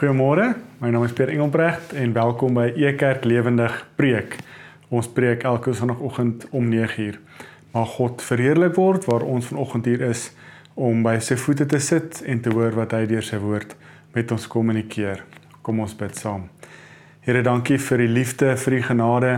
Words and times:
Goeiemôre. 0.00 0.54
My 0.80 0.88
naam 0.88 1.02
is 1.04 1.12
Pierre 1.12 1.32
Engelbrecht 1.34 1.90
en 1.92 2.14
welkom 2.16 2.54
by 2.56 2.70
Ekerk 2.72 3.26
Lewendig 3.28 3.74
Preek. 4.00 4.38
Ons 4.88 5.10
preek 5.12 5.42
elke 5.44 5.74
Sondagoggend 5.76 6.46
om 6.56 6.70
9uur. 6.72 7.18
Mag 7.74 7.90
God 7.98 8.22
verheerlik 8.24 8.78
word 8.80 9.04
waar 9.04 9.26
ons 9.28 9.50
vanoggend 9.50 9.90
hier 9.90 10.06
is 10.06 10.22
om 10.72 11.02
by 11.04 11.18
sy 11.20 11.36
voete 11.36 11.66
te 11.68 11.82
sit 11.84 12.22
en 12.24 12.40
te 12.40 12.48
hoor 12.54 12.72
wat 12.78 12.94
hy 12.96 13.02
deur 13.10 13.26
sy 13.28 13.42
woord 13.42 13.74
met 14.14 14.32
ons 14.32 14.46
kommunikeer. 14.48 15.20
Kom 15.60 15.84
ons 15.84 15.92
bid 16.00 16.16
saam. 16.16 16.48
Here, 17.20 17.44
dankie 17.44 17.76
vir 17.90 18.00
die 18.00 18.08
liefde, 18.08 18.56
vir 18.56 18.78
die 18.78 18.82
genade, 18.88 19.34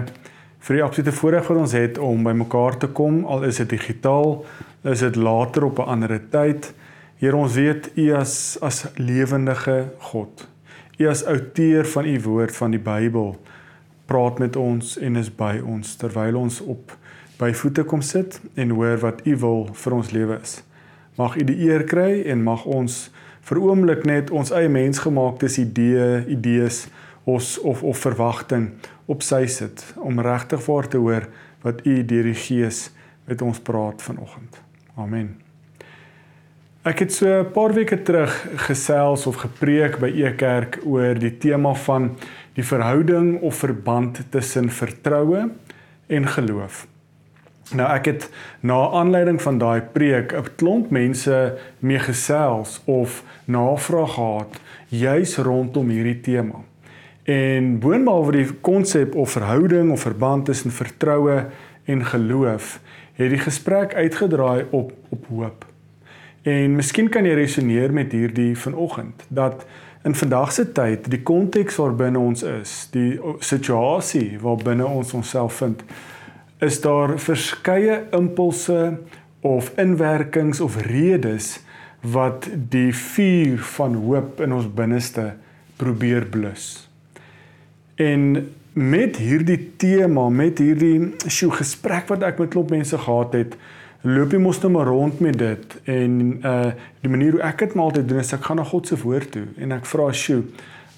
vir 0.62 0.78
die 0.78 0.86
absolute 0.86 1.16
voorreg 1.18 1.50
wat 1.50 1.62
ons 1.64 1.74
het 1.74 1.98
om 1.98 2.22
by 2.22 2.36
mekaar 2.44 2.78
te 2.78 2.92
kom, 3.00 3.24
al 3.26 3.48
is 3.50 3.58
dit 3.64 3.74
digitaal, 3.74 4.44
is 4.86 5.02
dit 5.02 5.18
later 5.18 5.66
op 5.72 5.82
'n 5.82 5.90
ander 5.98 6.20
tyd. 6.30 6.70
Here 7.18 7.34
ons 7.36 7.58
weet 7.58 7.90
U 7.98 8.14
as 8.14 8.58
as 8.62 8.86
lewendige 8.94 9.90
God. 9.98 10.51
U 10.98 11.08
as 11.08 11.24
outeur 11.24 11.86
van 11.88 12.06
U 12.06 12.20
woord 12.20 12.56
van 12.56 12.74
die 12.74 12.82
Bybel 12.82 13.36
praat 14.06 14.38
met 14.38 14.56
ons 14.56 14.96
en 15.00 15.16
is 15.16 15.30
by 15.32 15.56
ons 15.64 15.96
terwyl 15.96 16.36
ons 16.42 16.60
op 16.60 16.92
by 17.40 17.50
voete 17.56 17.84
kom 17.88 18.02
sit 18.04 18.40
en 18.54 18.74
hoor 18.76 19.00
wat 19.02 19.24
U 19.26 19.36
wil 19.42 19.64
vir 19.74 19.96
ons 19.96 20.12
lewe 20.14 20.38
is. 20.42 20.60
Mag 21.18 21.36
U 21.40 21.46
die 21.48 21.58
eer 21.66 21.86
kry 21.88 22.22
en 22.30 22.44
mag 22.44 22.66
ons 22.68 23.06
vir 23.48 23.60
oomblik 23.62 24.04
net 24.06 24.30
ons 24.30 24.52
eie 24.54 24.70
mensgemaakte 24.70 25.50
idee, 25.60 26.24
idees 26.30 26.86
ons 27.24 27.56
of 27.58 27.82
of 27.82 28.02
verwagting 28.02 28.72
op 29.10 29.22
sy 29.26 29.44
sit 29.46 29.84
om 29.96 30.22
regtig 30.22 30.62
vir 30.62 30.90
te 30.90 31.02
hoor 31.02 31.30
wat 31.62 31.86
U 31.86 32.02
deur 32.02 32.30
die 32.30 32.38
Gees 32.46 32.90
met 33.26 33.42
ons 33.42 33.62
praat 33.62 34.02
vanoggend. 34.02 34.60
Amen. 34.96 35.41
Ek 36.82 36.98
het 36.98 37.12
so 37.14 37.26
'n 37.30 37.50
paar 37.52 37.72
weke 37.72 38.02
terug 38.02 38.46
gesels 38.66 39.26
of 39.26 39.36
gepreek 39.36 40.00
by 40.00 40.10
Ekerk 40.10 40.80
oor 40.84 41.14
die 41.14 41.38
tema 41.38 41.74
van 41.74 42.16
die 42.54 42.64
verhouding 42.64 43.40
of 43.40 43.54
verband 43.54 44.18
tussen 44.30 44.70
vertroue 44.70 45.50
en 46.06 46.26
geloof. 46.26 46.86
Nou 47.72 47.88
ek 47.94 48.04
het 48.04 48.30
na 48.60 48.90
aanleiding 48.90 49.42
van 49.42 49.58
daai 49.58 49.80
preek 49.80 50.32
'n 50.32 50.54
klomp 50.56 50.90
mense 50.90 51.58
mee 51.78 51.98
gesels 51.98 52.82
of 52.84 53.22
navraag 53.44 54.14
gehad 54.14 54.60
juis 54.88 55.36
rondom 55.36 55.88
hierdie 55.88 56.20
tema. 56.20 56.64
En 57.22 57.78
boonbehalwe 57.78 58.32
die 58.32 58.52
konsep 58.60 59.14
of 59.14 59.30
verhouding 59.30 59.90
of 59.92 60.00
verband 60.00 60.44
tussen 60.44 60.70
vertroue 60.70 61.46
en 61.84 62.04
geloof, 62.04 62.80
het 63.14 63.30
die 63.30 63.38
gesprek 63.38 63.94
uitgedraai 63.94 64.66
op 64.70 64.92
op 65.08 65.26
hoop. 65.26 65.71
En 66.42 66.74
miskien 66.74 67.08
kan 67.08 67.26
jy 67.26 67.36
resoneer 67.38 67.92
met 67.94 68.12
hierdie 68.12 68.56
vanoggend 68.58 69.22
dat 69.28 69.66
in 70.02 70.14
vandag 70.18 70.52
se 70.52 70.64
tyd, 70.74 71.06
die 71.10 71.22
konteks 71.22 71.76
waarbinne 71.78 72.18
ons 72.18 72.42
is, 72.42 72.72
die 72.90 73.20
situasie 73.38 74.40
waarbinne 74.42 74.86
ons 74.86 75.12
onsself 75.14 75.60
vind, 75.62 75.84
is 76.58 76.80
daar 76.82 77.14
verskeie 77.18 78.00
impulse 78.10 78.96
of 79.46 79.70
inwerkings 79.78 80.60
of 80.60 80.80
redes 80.86 81.60
wat 82.02 82.48
die 82.70 82.90
vuur 82.94 83.62
van 83.76 83.94
hoop 83.94 84.40
in 84.42 84.54
ons 84.54 84.66
binneste 84.66 85.28
probeer 85.78 86.26
blus. 86.26 86.88
En 87.94 88.48
met 88.72 89.18
hierdie 89.22 89.60
tema, 89.78 90.26
met 90.28 90.58
hierdie 90.58 91.12
sjoe 91.30 91.52
gesprek 91.60 92.10
wat 92.10 92.26
ek 92.26 92.42
met 92.42 92.50
klop 92.54 92.74
mense 92.74 92.98
gehad 92.98 93.38
het, 93.38 93.54
loop 94.02 94.32
jy 94.32 94.38
mos 94.38 94.60
nou 94.60 94.72
maar 94.72 94.86
rond 94.86 95.20
met 95.20 95.38
dit 95.38 95.80
en 95.84 96.20
uh 96.42 96.72
die 97.00 97.10
manier 97.10 97.32
hoe 97.32 97.42
ek 97.42 97.58
dit 97.58 97.74
maar 97.74 97.90
altyd 97.90 98.08
doen 98.08 98.18
is 98.18 98.32
ek 98.32 98.44
gaan 98.44 98.56
na 98.56 98.64
God 98.64 98.86
se 98.86 98.96
woord 98.96 99.30
toe 99.32 99.46
en 99.58 99.72
ek 99.72 99.86
vra 99.86 100.12
sjoe 100.12 100.42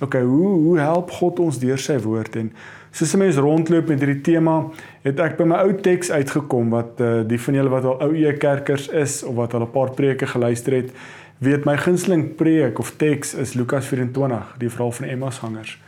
okay 0.01 0.23
hoe 0.23 0.49
hoe 0.49 0.79
help 0.79 1.11
God 1.11 1.39
ons 1.39 1.59
deur 1.59 1.79
sy 1.79 1.97
woord? 2.03 2.37
En 2.37 2.53
soos 2.91 3.15
'n 3.15 3.19
mens 3.19 3.37
rondloop 3.37 3.89
met 3.89 4.01
hierdie 4.01 4.21
tema 4.21 4.71
het 5.03 5.21
ek 5.21 5.37
by 5.37 5.45
my 5.45 5.57
ou 5.57 5.75
teks 5.75 6.11
uitgekom 6.11 6.71
wat 6.71 7.01
uh 7.01 7.23
die 7.27 7.41
van 7.41 7.55
julle 7.55 7.69
wat 7.69 7.85
al 7.85 8.01
ou 8.01 8.15
e 8.15 8.33
kerkers 8.33 8.89
is 8.89 9.23
of 9.23 9.35
wat 9.35 9.55
al 9.55 9.63
'n 9.63 9.71
paar 9.71 9.91
preke 9.91 10.27
geluister 10.27 10.73
het 10.73 10.91
weet 11.39 11.65
my 11.65 11.77
gunsteling 11.77 12.35
preek 12.35 12.79
of 12.79 12.97
teks 12.97 13.35
is 13.35 13.55
Lukas 13.55 13.87
24 13.87 14.55
die 14.59 14.71
verhaal 14.71 14.93
van 14.93 15.07
Emmaus 15.07 15.39
gangers 15.39 15.79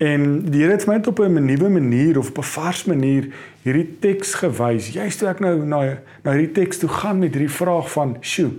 En 0.00 0.50
die 0.50 0.62
Here 0.62 0.72
het 0.72 0.86
my 0.86 0.96
op 1.04 1.18
'n 1.18 1.44
nuwe 1.44 1.68
manier 1.68 2.18
of 2.18 2.28
op 2.28 2.38
'n 2.38 2.42
vars 2.42 2.84
manier 2.84 3.28
hierdie 3.62 3.98
teks 3.98 4.34
gewys. 4.34 4.88
Juist 4.88 5.18
toe 5.18 5.28
ek 5.28 5.40
nou 5.40 5.66
na 5.66 5.98
na 6.22 6.32
hierdie 6.32 6.52
teks 6.52 6.78
toe 6.78 6.88
gaan 6.88 7.18
met 7.18 7.34
hierdie 7.34 7.50
vraag 7.50 7.92
van, 7.92 8.16
"Sjoe, 8.20 8.50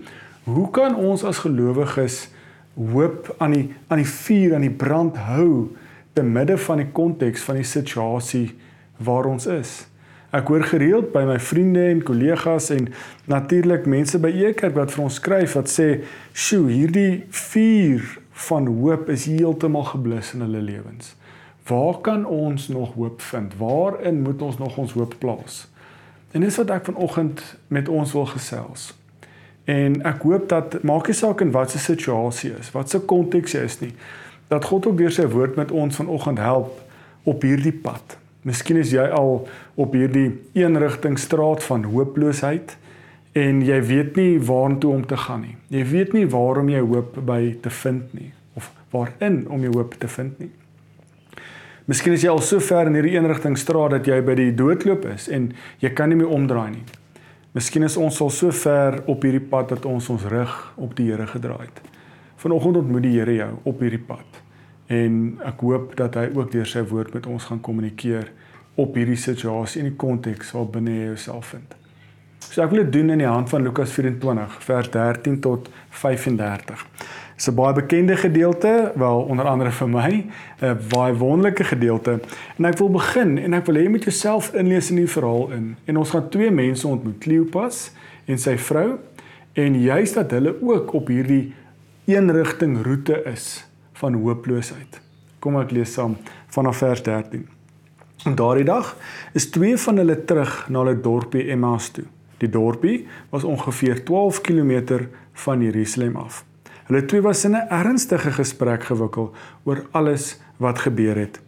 hoe 0.43 0.69
kan 0.69 0.95
ons 0.95 1.23
as 1.23 1.37
gelowiges 1.37 2.29
hoop 2.91 3.35
aan 3.37 3.51
die 3.51 3.73
aan 3.87 3.97
die 3.97 4.07
vuur 4.07 4.53
aan 4.53 4.61
die 4.61 4.69
brand 4.69 5.17
hou 5.17 5.75
te 6.13 6.23
midde 6.23 6.57
van 6.57 6.77
die 6.77 6.91
konteks 6.91 7.41
van 7.41 7.55
die 7.55 7.63
situasie 7.63 8.55
waar 8.97 9.25
ons 9.25 9.45
is?" 9.45 9.87
Ek 10.29 10.47
hoor 10.47 10.63
gereeld 10.63 11.11
by 11.11 11.23
my 11.23 11.39
vriende 11.39 11.85
en 11.85 12.03
kollegas 12.03 12.69
en 12.69 12.87
natuurlik 13.25 13.85
mense 13.85 14.19
by 14.19 14.29
Ekerk 14.29 14.75
wat 14.75 14.91
vir 14.91 15.03
ons 15.03 15.15
skryf 15.15 15.53
wat 15.53 15.79
sê, 15.79 16.03
"Sjoe, 16.33 16.69
hierdie 16.69 17.23
vuur 17.29 18.19
van 18.31 18.67
hoop 18.67 19.09
is 19.09 19.25
heeltemal 19.25 19.83
geblus 19.83 20.33
in 20.33 20.39
hulle 20.39 20.61
lewens." 20.61 21.20
Waar 21.67 21.97
kan 22.01 22.25
ons 22.25 22.67
nog 22.67 22.93
hoop 22.93 23.21
vind? 23.21 23.53
Waarin 23.57 24.21
moet 24.21 24.41
ons 24.41 24.57
nog 24.57 24.77
ons 24.77 24.93
hoop 24.93 25.15
plaas? 25.17 25.67
En 26.31 26.41
dis 26.41 26.55
wat 26.55 26.69
ek 26.69 26.85
vanoggend 26.85 27.43
met 27.67 27.89
ons 27.89 28.11
wil 28.11 28.25
gesels. 28.25 28.91
En 29.63 29.99
ek 30.07 30.23
hoop 30.25 30.47
dat 30.49 30.81
maak 30.87 31.07
nie 31.07 31.15
saak 31.15 31.41
in 31.43 31.51
watter 31.51 31.79
situasie 31.79 32.53
is, 32.59 32.71
wat 32.71 32.89
se 32.89 32.99
konteks 32.99 33.53
is 33.59 33.79
nie, 33.79 33.93
dat 34.49 34.65
God 34.65 34.87
ook 34.89 34.97
deur 34.97 35.13
sy 35.13 35.27
woord 35.31 35.55
met 35.55 35.71
ons 35.71 35.95
vanoggend 35.95 36.39
help 36.41 36.79
op 37.23 37.43
hierdie 37.45 37.75
pad. 37.83 38.17
Miskien 38.47 38.79
is 38.81 38.91
jy 38.91 39.05
al 39.13 39.43
op 39.79 39.93
hierdie 39.93 40.31
eenrigting 40.57 41.19
straat 41.19 41.63
van 41.63 41.85
hooploosheid 41.91 42.73
en 43.37 43.61
jy 43.63 43.77
weet 43.85 44.17
nie 44.17 44.39
waartoe 44.43 44.95
om 44.95 45.05
te 45.07 45.17
gaan 45.17 45.45
nie. 45.45 45.55
Jy 45.69 45.83
weet 45.91 46.15
nie 46.17 46.25
waarom 46.29 46.71
jy 46.71 46.81
hoop 46.81 47.19
by 47.27 47.41
te 47.61 47.69
vind 47.83 48.15
nie 48.17 48.31
of 48.57 48.71
waarin 48.91 49.45
om 49.47 49.61
jy 49.63 49.71
hoop 49.75 49.93
te 50.01 50.09
vind 50.11 50.39
nie. 50.41 50.51
Miskien 51.89 52.13
is 52.13 52.21
jy 52.21 52.29
al 52.29 52.41
so 52.45 52.61
ver 52.61 52.89
in 52.91 52.97
hierdie 52.99 53.15
eenrigting 53.15 53.55
straat 53.57 53.95
dat 53.95 54.07
jy 54.07 54.19
by 54.25 54.35
die 54.37 54.51
doodloop 54.53 55.07
is 55.09 55.25
en 55.33 55.49
jy 55.81 55.89
kan 55.97 56.11
nie 56.11 56.19
meer 56.19 56.29
omdraai 56.29 56.75
nie. 56.75 56.83
Miskien 57.57 57.83
is 57.83 57.97
ons 57.97 58.19
al 58.21 58.29
so 58.31 58.53
ver 58.53 59.01
op 59.09 59.25
hierdie 59.25 59.41
pad 59.41 59.73
dat 59.73 59.87
ons 59.89 60.09
ons 60.13 60.27
rug 60.29 60.53
op 60.77 60.93
die 60.95 61.09
Here 61.09 61.25
gedraai 61.27 61.65
het. 61.65 61.81
Vanoggend 62.43 62.77
ontmoet 62.83 63.07
die 63.07 63.15
Here 63.17 63.33
jou 63.35 63.49
op 63.73 63.81
hierdie 63.81 64.03
pad. 64.05 64.39
En 64.93 65.17
ek 65.47 65.65
hoop 65.65 65.97
dat 65.97 66.15
hy 66.19 66.29
ook 66.35 66.53
deur 66.53 66.69
sy 66.69 66.85
woord 66.85 67.15
met 67.17 67.27
ons 67.27 67.49
gaan 67.49 67.63
kommunikeer 67.65 68.29
op 68.79 68.95
hierdie 68.95 69.19
situasie 69.19 69.81
in 69.81 69.89
die 69.89 69.99
konteks 69.99 70.53
waarbinne 70.55 70.93
jy 70.95 71.09
jouself 71.15 71.51
vind. 71.55 71.75
So 72.45 72.61
ek 72.63 72.71
wil 72.73 72.85
dit 72.85 72.93
doen 72.93 73.13
in 73.17 73.23
die 73.23 73.29
hand 73.29 73.49
van 73.49 73.65
Lukas 73.65 73.91
24 73.97 74.61
vers 74.65 74.93
13 74.93 75.41
tot 75.41 75.69
35. 76.03 76.85
Dis 77.41 77.49
'n 77.49 77.55
baie 77.55 77.73
bekende 77.73 78.17
gedeelte, 78.17 78.91
wel 78.95 79.21
onder 79.21 79.45
andere 79.45 79.71
vir 79.71 79.89
my, 79.89 80.25
'n 80.61 80.77
baie 80.89 81.13
wonderlike 81.13 81.63
gedeelte. 81.63 82.19
En 82.57 82.65
ek 82.65 82.77
wil 82.77 82.89
begin 82.89 83.37
en 83.37 83.53
ek 83.53 83.65
wil 83.65 83.75
hê 83.75 83.81
jy 83.81 83.89
moet 83.89 84.03
jouself 84.03 84.53
inlees 84.53 84.89
in 84.89 84.95
die 84.95 85.07
verhaal 85.09 85.51
in. 85.51 85.75
En 85.85 85.97
ons 85.97 86.09
gaan 86.09 86.29
twee 86.29 86.51
mense 86.51 86.87
ontmoet, 86.87 87.17
Kleopas 87.17 87.91
en 88.25 88.37
sy 88.37 88.57
vrou, 88.57 88.99
en 89.53 89.81
juist 89.81 90.13
dat 90.13 90.31
hulle 90.31 90.55
ook 90.61 90.93
op 90.93 91.07
hierdie 91.07 91.53
eenrigting 92.05 92.83
roete 92.83 93.23
is 93.25 93.65
van 93.93 94.13
hooploosheid. 94.13 95.01
Kom 95.39 95.57
ek 95.57 95.71
lees 95.71 95.93
saam 95.93 96.17
vanaf 96.47 96.77
vers 96.77 97.03
13. 97.03 97.47
En 98.25 98.35
daardie 98.35 98.65
dag 98.65 98.97
is 99.33 99.49
twee 99.49 99.77
van 99.77 99.97
hulle 99.97 100.25
terug 100.25 100.69
na 100.69 100.79
hulle 100.79 101.01
dorpie 101.01 101.49
Emmaus 101.49 101.89
toe. 101.89 102.05
Die 102.37 102.49
dorpie 102.49 103.07
was 103.29 103.43
ongeveer 103.43 104.03
12 104.03 104.41
km 104.41 104.99
van 105.33 105.61
Jerusalem 105.61 106.15
af. 106.15 106.45
Hulle 106.89 107.05
twee 107.05 107.21
was 107.21 107.45
in 107.45 107.55
'n 107.55 107.67
ernstige 107.69 108.31
gesprek 108.31 108.83
gewikkel 108.83 109.31
oor 109.63 109.85
alles 109.91 110.39
wat 110.57 110.79
gebeur 110.79 111.15
het. 111.15 111.39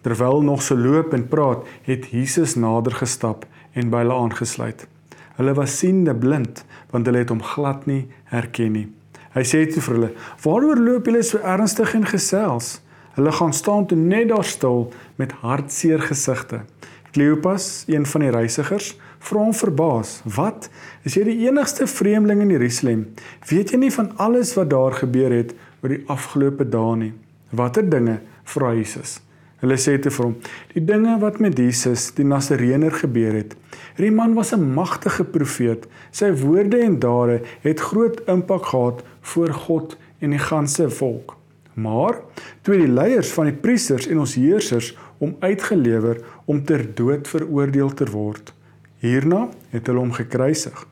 Terwyl 0.00 0.42
nog 0.42 0.62
so 0.62 0.76
loop 0.76 1.12
en 1.12 1.28
praat, 1.28 1.66
het 1.82 2.06
Jesus 2.10 2.54
nader 2.54 2.92
gestap 2.92 3.46
en 3.72 3.90
by 3.90 3.96
hulle 3.96 4.14
aangesluit. 4.14 4.86
Hulle 5.36 5.54
was 5.54 5.78
siende 5.78 6.14
blind, 6.14 6.64
want 6.90 7.06
hulle 7.06 7.18
het 7.18 7.28
hom 7.28 7.42
glad 7.42 7.86
nie 7.86 8.08
herken 8.24 8.72
nie. 8.72 8.88
Hy 9.34 9.44
sê 9.44 9.66
toe 9.72 9.82
vir 9.82 9.94
hulle: 9.94 10.12
"Waaroor 10.42 10.76
loop 10.76 11.06
julle 11.06 11.22
so 11.22 11.38
ernstig 11.38 11.94
en 11.94 12.06
gesels?" 12.06 12.80
Hulle 13.18 13.32
gaan 13.32 13.52
staan 13.52 13.86
toe 13.86 13.98
net 13.98 14.28
daar 14.28 14.44
stil 14.44 14.92
met 15.16 15.32
hartseer 15.32 16.00
gesigte. 16.00 16.60
Kleopas, 17.10 17.84
een 17.86 18.06
van 18.06 18.20
die 18.20 18.30
reisigers, 18.30 18.96
vra 19.18 19.38
hom 19.38 19.54
verbaas: 19.54 20.20
"Wat? 20.24 20.70
Is 21.04 21.14
jy 21.14 21.24
die 21.24 21.46
enigste 21.48 21.86
vreemdeling 21.86 22.40
in 22.40 22.50
Jerusalem? 22.50 23.06
Weet 23.48 23.70
jy 23.70 23.78
nie 23.78 23.92
van 23.92 24.16
alles 24.16 24.54
wat 24.54 24.70
daar 24.70 24.92
gebeur 24.92 25.32
het 25.32 25.54
oor 25.82 25.88
die 25.88 26.04
afgelope 26.06 26.68
dae 26.68 26.96
nie?" 26.96 27.12
"Watter 27.50 27.88
dinge?" 27.90 28.20
vra 28.44 28.74
Jesus. 28.74 29.20
Hulle 29.60 29.76
sê 29.76 29.98
te 29.98 30.10
vir 30.10 30.24
hom: 30.24 30.36
"Die 30.74 30.84
dinge 30.84 31.18
wat 31.18 31.40
met 31.40 31.58
Jesus, 31.58 32.10
die 32.14 32.24
Nasareëner 32.24 32.92
gebeur 32.92 33.32
het. 33.32 33.56
Hierdie 33.96 34.14
man 34.14 34.34
was 34.34 34.52
'n 34.54 34.74
magtige 34.74 35.24
profeet. 35.24 35.88
Sy 36.10 36.32
woorde 36.32 36.78
en 36.78 36.98
dade 36.98 37.40
het 37.62 37.80
groot 37.80 38.20
impak 38.26 38.66
gehad 38.66 39.02
voor 39.20 39.52
God 39.52 39.96
en 40.18 40.30
die 40.30 40.38
ganse 40.38 40.90
volk. 40.90 41.36
Maar 41.74 42.14
twee 42.62 42.78
die 42.78 42.92
leiers 42.92 43.32
van 43.32 43.44
die 43.44 43.54
priesters 43.54 44.06
en 44.06 44.18
ons 44.18 44.34
heersers 44.34 44.96
om 45.18 45.36
uitgelewer 45.38 46.20
om 46.44 46.64
ter 46.64 46.94
dood 46.94 47.28
veroordeel 47.28 47.94
te 47.94 48.06
word. 48.10 48.52
Hierna 48.98 49.48
het 49.70 49.86
hulle 49.86 50.02
hom 50.02 50.12
gekruisig. 50.12 50.86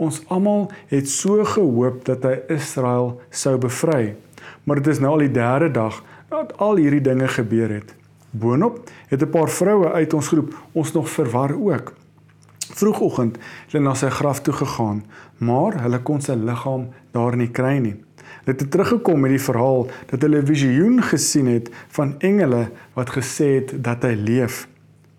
Ons 0.00 0.22
almal 0.32 0.70
het 0.88 1.08
so 1.08 1.44
gehoop 1.44 2.04
dat 2.08 2.24
hy 2.24 2.38
Israel 2.56 3.20
sou 3.30 3.58
bevry. 3.60 4.14
Maar 4.64 4.80
dit 4.80 4.92
is 4.94 5.00
nou 5.00 5.12
al 5.12 5.26
die 5.26 5.34
derde 5.34 5.70
dag 5.70 6.02
nadat 6.30 6.56
al 6.58 6.80
hierdie 6.80 7.04
dinge 7.04 7.28
gebeur 7.28 7.72
het. 7.80 7.94
Boonop 8.30 8.90
het 9.08 9.22
'n 9.22 9.30
paar 9.30 9.48
vroue 9.48 9.92
uit 9.92 10.14
ons 10.14 10.28
groep 10.28 10.54
ons 10.72 10.92
nog 10.92 11.10
verwar 11.10 11.52
ook. 11.52 11.92
Vroegoggend 12.58 13.36
het 13.36 13.72
hulle 13.72 13.84
na 13.84 13.94
sy 13.94 14.08
graf 14.08 14.40
toe 14.40 14.54
gegaan, 14.54 15.04
maar 15.38 15.82
hulle 15.82 15.98
kon 15.98 16.20
sy 16.20 16.32
liggaam 16.32 16.88
daar 17.10 17.36
nie 17.36 17.50
kry 17.50 17.78
nie. 17.78 17.96
Hulle 18.44 18.56
het 18.56 18.70
teruggekom 18.70 19.20
met 19.20 19.30
die 19.30 19.42
verhaal 19.42 19.88
dat 20.06 20.22
hulle 20.22 20.40
'n 20.42 20.46
visioen 20.46 21.02
gesien 21.02 21.46
het 21.46 21.70
van 21.88 22.14
engele 22.18 22.70
wat 22.94 23.10
gesê 23.10 23.44
het 23.58 23.84
dat 23.84 24.02
hy 24.02 24.14
leef. 24.14 24.68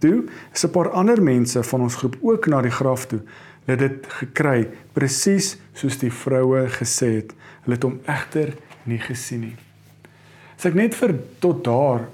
Toe 0.01 0.25
is 0.53 0.65
'n 0.65 0.71
paar 0.71 0.89
ander 0.89 1.21
mense 1.21 1.63
van 1.63 1.81
ons 1.81 1.95
groep 1.95 2.17
ook 2.21 2.47
na 2.47 2.61
die 2.61 2.73
graf 2.73 3.05
toe. 3.05 3.21
Hulle 3.65 3.77
het 3.77 3.79
dit 3.79 4.07
gekry 4.07 4.67
presies 4.93 5.57
soos 5.73 5.97
die 5.97 6.11
vroue 6.11 6.67
gesê 6.67 7.09
het. 7.21 7.33
Hulle 7.63 7.75
het 7.75 7.83
hom 7.83 7.99
egter 8.05 8.55
nie 8.83 8.99
gesien 8.99 9.39
nie. 9.39 9.55
As 10.57 10.65
ek 10.65 10.73
net 10.73 10.95
vir 10.95 11.15
tot 11.39 11.63
daar 11.63 12.07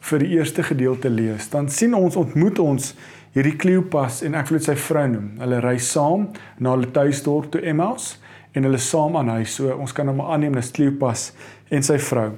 vir 0.00 0.18
die 0.18 0.36
eerste 0.36 0.62
gedeelte 0.62 1.10
lees, 1.10 1.48
dan 1.50 1.68
sien 1.68 1.94
ons 1.94 2.16
ontmoet 2.16 2.58
ons 2.58 2.94
hierdie 3.32 3.56
Kleopas 3.56 4.22
en 4.22 4.34
ek 4.34 4.48
wil 4.48 4.58
dit 4.58 4.68
sy 4.68 4.76
vrou 4.76 5.08
noem. 5.08 5.32
Hulle 5.40 5.60
ry 5.60 5.76
saam 5.78 6.28
na 6.58 6.70
hulle 6.70 6.92
tuisdorp 6.92 7.50
toe 7.52 7.60
Emmaus 7.60 8.18
en 8.52 8.64
hulle 8.64 8.78
saam 8.78 9.16
aan 9.16 9.28
huis. 9.28 9.56
So 9.56 9.74
ons 9.76 9.92
kan 9.92 10.08
hom 10.08 10.20
aanneem 10.20 10.56
dis 10.56 10.70
Kleopas 10.70 11.32
en 11.68 11.82
sy 11.82 11.98
vrou. 11.98 12.30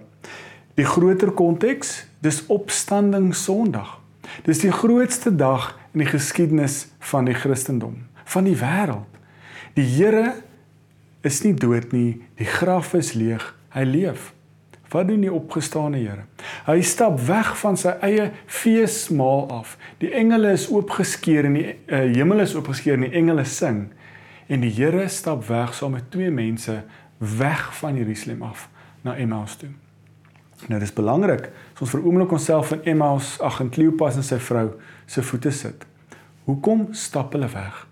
Die 0.79 0.87
groter 0.87 1.31
konteks, 1.35 2.05
dis 2.23 2.45
opstanding 2.47 3.35
Sondag. 3.35 4.08
Dis 4.47 4.63
die 4.65 4.73
grootste 4.73 5.33
dag 5.35 5.73
in 5.93 6.05
die 6.05 6.11
geskiedenis 6.11 6.87
van 7.11 7.29
die 7.29 7.37
Christendom, 7.37 8.07
van 8.25 8.49
die 8.49 8.57
wêreld. 8.59 9.07
Die 9.75 9.87
Here 9.87 10.35
is 11.27 11.43
nie 11.45 11.55
dood 11.55 11.93
nie, 11.93 12.21
die 12.39 12.49
graf 12.49 12.95
is 12.99 13.15
leeg, 13.19 13.45
hy 13.75 13.85
leef. 13.87 14.33
Wat 14.89 15.09
doen 15.09 15.21
die 15.21 15.33
opgestane 15.33 16.01
Here? 16.01 16.25
Hy 16.65 16.81
stap 16.87 17.19
weg 17.29 17.51
van 17.61 17.77
sy 17.77 17.93
eie 18.05 18.31
feesmaal 18.47 19.45
af. 19.53 19.75
Die 20.01 20.15
engele 20.17 20.55
is 20.57 20.69
oopgeskeer 20.73 21.49
en 21.49 21.59
die 21.59 21.67
uh, 21.75 22.07
hemel 22.15 22.45
is 22.47 22.55
oopgeskeer 22.57 22.97
en 22.97 23.05
die 23.09 23.17
engele 23.21 23.45
sing. 23.49 23.85
En 24.49 24.65
die 24.65 24.73
Here 24.73 25.05
stap 25.13 25.45
weg 25.51 25.77
saam 25.77 25.93
met 25.99 26.09
twee 26.15 26.33
mense 26.33 26.81
weg 27.19 27.69
van 27.83 28.01
Jerusalem 28.01 28.47
af 28.49 28.69
na 29.05 29.17
Emmaus 29.21 29.59
toe. 29.61 29.75
Nou 30.67 30.81
dis 30.83 30.95
belangrik 30.95 31.49
as 31.75 31.85
ons 31.85 31.93
vir 31.95 32.03
oomblik 32.03 32.33
onsself 32.35 32.73
in 32.75 32.83
Emmaus, 32.95 33.37
ag 33.45 33.61
en 33.63 33.71
Kleopas 33.71 34.19
en 34.19 34.27
sy 34.27 34.41
vrou 34.43 34.73
se 35.07 35.23
voete 35.23 35.53
sit. 35.55 35.87
Hoekom 36.49 36.89
stap 36.97 37.37
hulle 37.37 37.51
weg? 37.53 37.85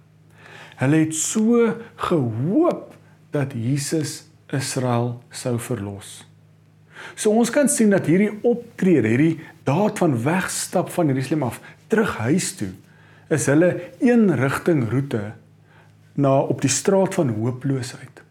Hulle 0.80 1.04
het 1.04 1.14
so 1.16 1.70
gehoop 2.08 2.96
dat 3.32 3.54
Jesus 3.54 4.24
Israel 4.52 5.20
sou 5.30 5.56
verlos. 5.62 6.24
So 7.14 7.30
ons 7.30 7.52
kan 7.52 7.68
sien 7.70 7.92
dat 7.92 8.08
hierdie 8.10 8.32
optrede, 8.46 9.12
hierdie 9.12 9.38
daad 9.68 10.00
van 10.00 10.16
wegstap 10.24 10.90
van 10.94 11.12
Jerusalem 11.12 11.46
af 11.46 11.60
terug 11.92 12.16
huis 12.24 12.52
toe, 12.58 12.72
is 13.32 13.48
hulle 13.50 13.72
een 14.02 14.30
rigting 14.38 14.84
roete 14.90 15.32
na 16.16 16.38
op 16.40 16.62
die 16.64 16.72
straat 16.72 17.14
van 17.14 17.32
hooploosheid. 17.36 18.22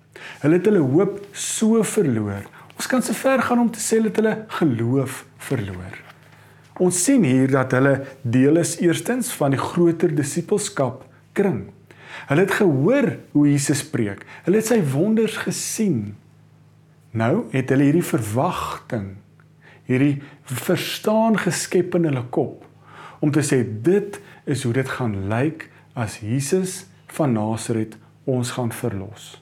Hulle 0.41 0.59
het 0.59 0.67
hulle 0.69 0.83
hoop 0.83 1.19
so 1.31 1.83
verloor. 1.85 2.45
Ons 2.75 2.89
kan 2.91 3.03
se 3.03 3.13
ver 3.15 3.41
gaan 3.41 3.61
om 3.63 3.71
te 3.71 3.79
sê 3.79 4.01
dat 4.03 4.19
hulle 4.19 4.35
geloof 4.59 5.23
verloor. 5.47 6.01
Ons 6.83 6.99
sien 7.05 7.23
hier 7.23 7.47
dat 7.51 7.71
hulle 7.71 8.01
deel 8.21 8.59
is 8.59 8.75
eerstens 8.83 9.31
van 9.39 9.55
die 9.55 9.61
groter 9.61 10.11
disippelskap 10.15 11.05
kring. 11.37 11.69
Hulle 12.27 12.43
het 12.43 12.55
gehoor 12.57 13.09
hoe 13.31 13.47
Jesus 13.47 13.83
preek. 13.87 14.25
Hulle 14.43 14.59
het 14.59 14.71
sy 14.71 14.81
wonders 14.91 15.37
gesien. 15.45 16.15
Nou 17.15 17.45
het 17.53 17.71
hulle 17.71 17.87
hierdie 17.87 18.03
verwagting, 18.03 19.13
hierdie 19.87 20.19
verstaan 20.51 21.39
geskep 21.39 21.95
in 21.95 22.09
hulle 22.09 22.25
kop 22.35 22.65
om 23.23 23.31
te 23.33 23.41
sê 23.45 23.61
dit 23.63 24.17
is 24.51 24.63
hoe 24.67 24.73
dit 24.75 24.89
gaan 24.97 25.15
lyk 25.31 25.69
as 25.97 26.19
Jesus 26.21 26.83
van 27.15 27.31
Nasaret 27.33 27.95
ons 28.29 28.51
gaan 28.57 28.73
verlos. 28.75 29.35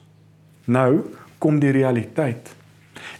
Nou 0.64 1.02
kom 1.42 1.58
die 1.60 1.72
realiteit. 1.74 2.52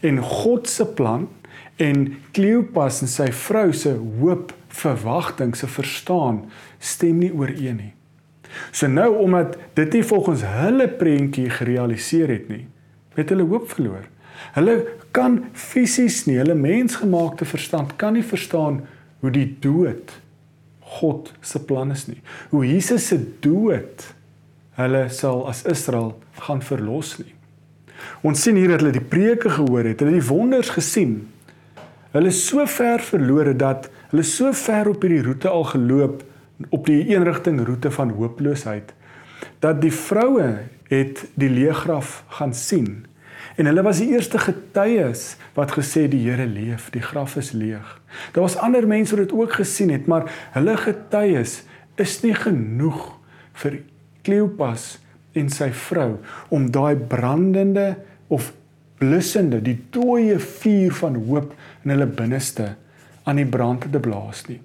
En 0.05 0.21
God 0.23 0.69
se 0.69 0.87
plan 0.87 1.29
en 1.77 2.07
Kleopas 2.37 3.03
en 3.03 3.11
sy 3.11 3.31
vrou 3.45 3.73
se 3.75 3.95
hoop, 4.21 4.53
verwagting, 4.75 5.55
se 5.57 5.69
verstaan 5.71 6.45
stem 6.83 7.21
nie 7.23 7.33
ooreen 7.35 7.79
nie. 7.79 7.93
So 8.75 8.87
nou 8.91 9.11
omdat 9.23 9.57
dit 9.79 9.99
nie 9.99 10.05
volgens 10.07 10.45
hulle 10.47 10.89
prentjie 10.99 11.49
gerealiseer 11.51 12.31
het 12.31 12.51
nie, 12.51 12.67
het 13.19 13.31
hulle 13.31 13.47
hoop 13.51 13.71
verloor. 13.75 14.07
Hulle 14.55 14.77
kan 15.15 15.41
fisies 15.59 16.25
nie, 16.29 16.39
hulle 16.41 16.57
mensgemaakte 16.59 17.47
verstand 17.47 17.95
kan 17.99 18.15
nie 18.19 18.27
verstaan 18.27 18.83
hoe 19.23 19.33
die 19.35 19.49
dood 19.63 20.13
God 20.99 21.33
se 21.43 21.59
plan 21.65 21.91
is 21.95 22.07
nie. 22.07 22.21
Hoe 22.51 22.67
Jesus 22.67 23.09
se 23.11 23.19
dood 23.43 24.05
hulle 24.79 25.07
sal 25.15 25.45
as 25.51 25.65
Israel 25.71 26.13
gaan 26.45 26.63
verlos 26.63 27.17
nie. 27.23 27.33
Ons 28.23 28.43
sien 28.43 28.57
hier 28.57 28.75
dat 28.75 28.83
hulle 28.83 28.97
die 28.97 29.05
preke 29.05 29.51
gehoor 29.51 29.85
het, 29.85 30.01
hulle 30.01 30.19
die 30.19 30.29
wonders 30.29 30.73
gesien. 30.75 31.17
Hulle 32.15 32.31
is 32.31 32.45
so 32.47 32.67
ver 32.71 33.03
verlore 33.03 33.57
dat 33.59 33.89
hulle 34.13 34.27
so 34.27 34.53
ver 34.53 34.93
op 34.93 35.03
hierdie 35.03 35.25
roete 35.27 35.51
al 35.51 35.67
geloop 35.73 36.23
op 36.71 36.87
die 36.87 37.01
eenrigting 37.11 37.59
roete 37.67 37.91
van 37.91 38.15
hooploosheid 38.15 38.95
dat 39.61 39.81
die 39.83 39.93
vroue 39.93 40.47
het 40.89 41.25
die 41.35 41.51
leegraf 41.51 42.23
gaan 42.39 42.55
sien 42.55 43.03
En 43.57 43.67
hulle 43.67 43.83
was 43.87 44.01
die 44.03 44.11
eerste 44.11 44.39
getuies 44.43 45.37
wat 45.55 45.77
gesê 45.77 46.09
die 46.11 46.25
Here 46.27 46.47
leef, 46.47 46.89
die 46.91 47.03
graf 47.03 47.37
is 47.39 47.53
leeg. 47.55 47.87
Daar 48.35 48.47
was 48.49 48.57
ander 48.59 48.87
mense 48.87 49.15
wat 49.15 49.29
dit 49.29 49.37
ook 49.39 49.53
gesien 49.61 49.93
het, 49.95 50.09
maar 50.11 50.27
hulle 50.57 50.77
getuies 50.77 51.63
is 52.01 52.17
nie 52.25 52.35
genoeg 52.35 53.13
vir 53.63 53.79
Kleopas 54.27 54.97
en 55.35 55.51
sy 55.51 55.71
vrou 55.75 56.19
om 56.55 56.69
daai 56.73 56.97
brandende 56.97 57.95
of 58.33 58.53
blussende, 59.03 59.61
die 59.63 59.77
dooie 59.93 60.39
vuur 60.39 60.95
van 61.01 61.19
hoop 61.27 61.55
in 61.85 61.95
hulle 61.95 62.07
binneste 62.07 62.75
aan 63.25 63.41
die 63.41 63.49
brand 63.49 63.87
te 63.91 64.01
blaas 64.01 64.45
nie. 64.49 64.61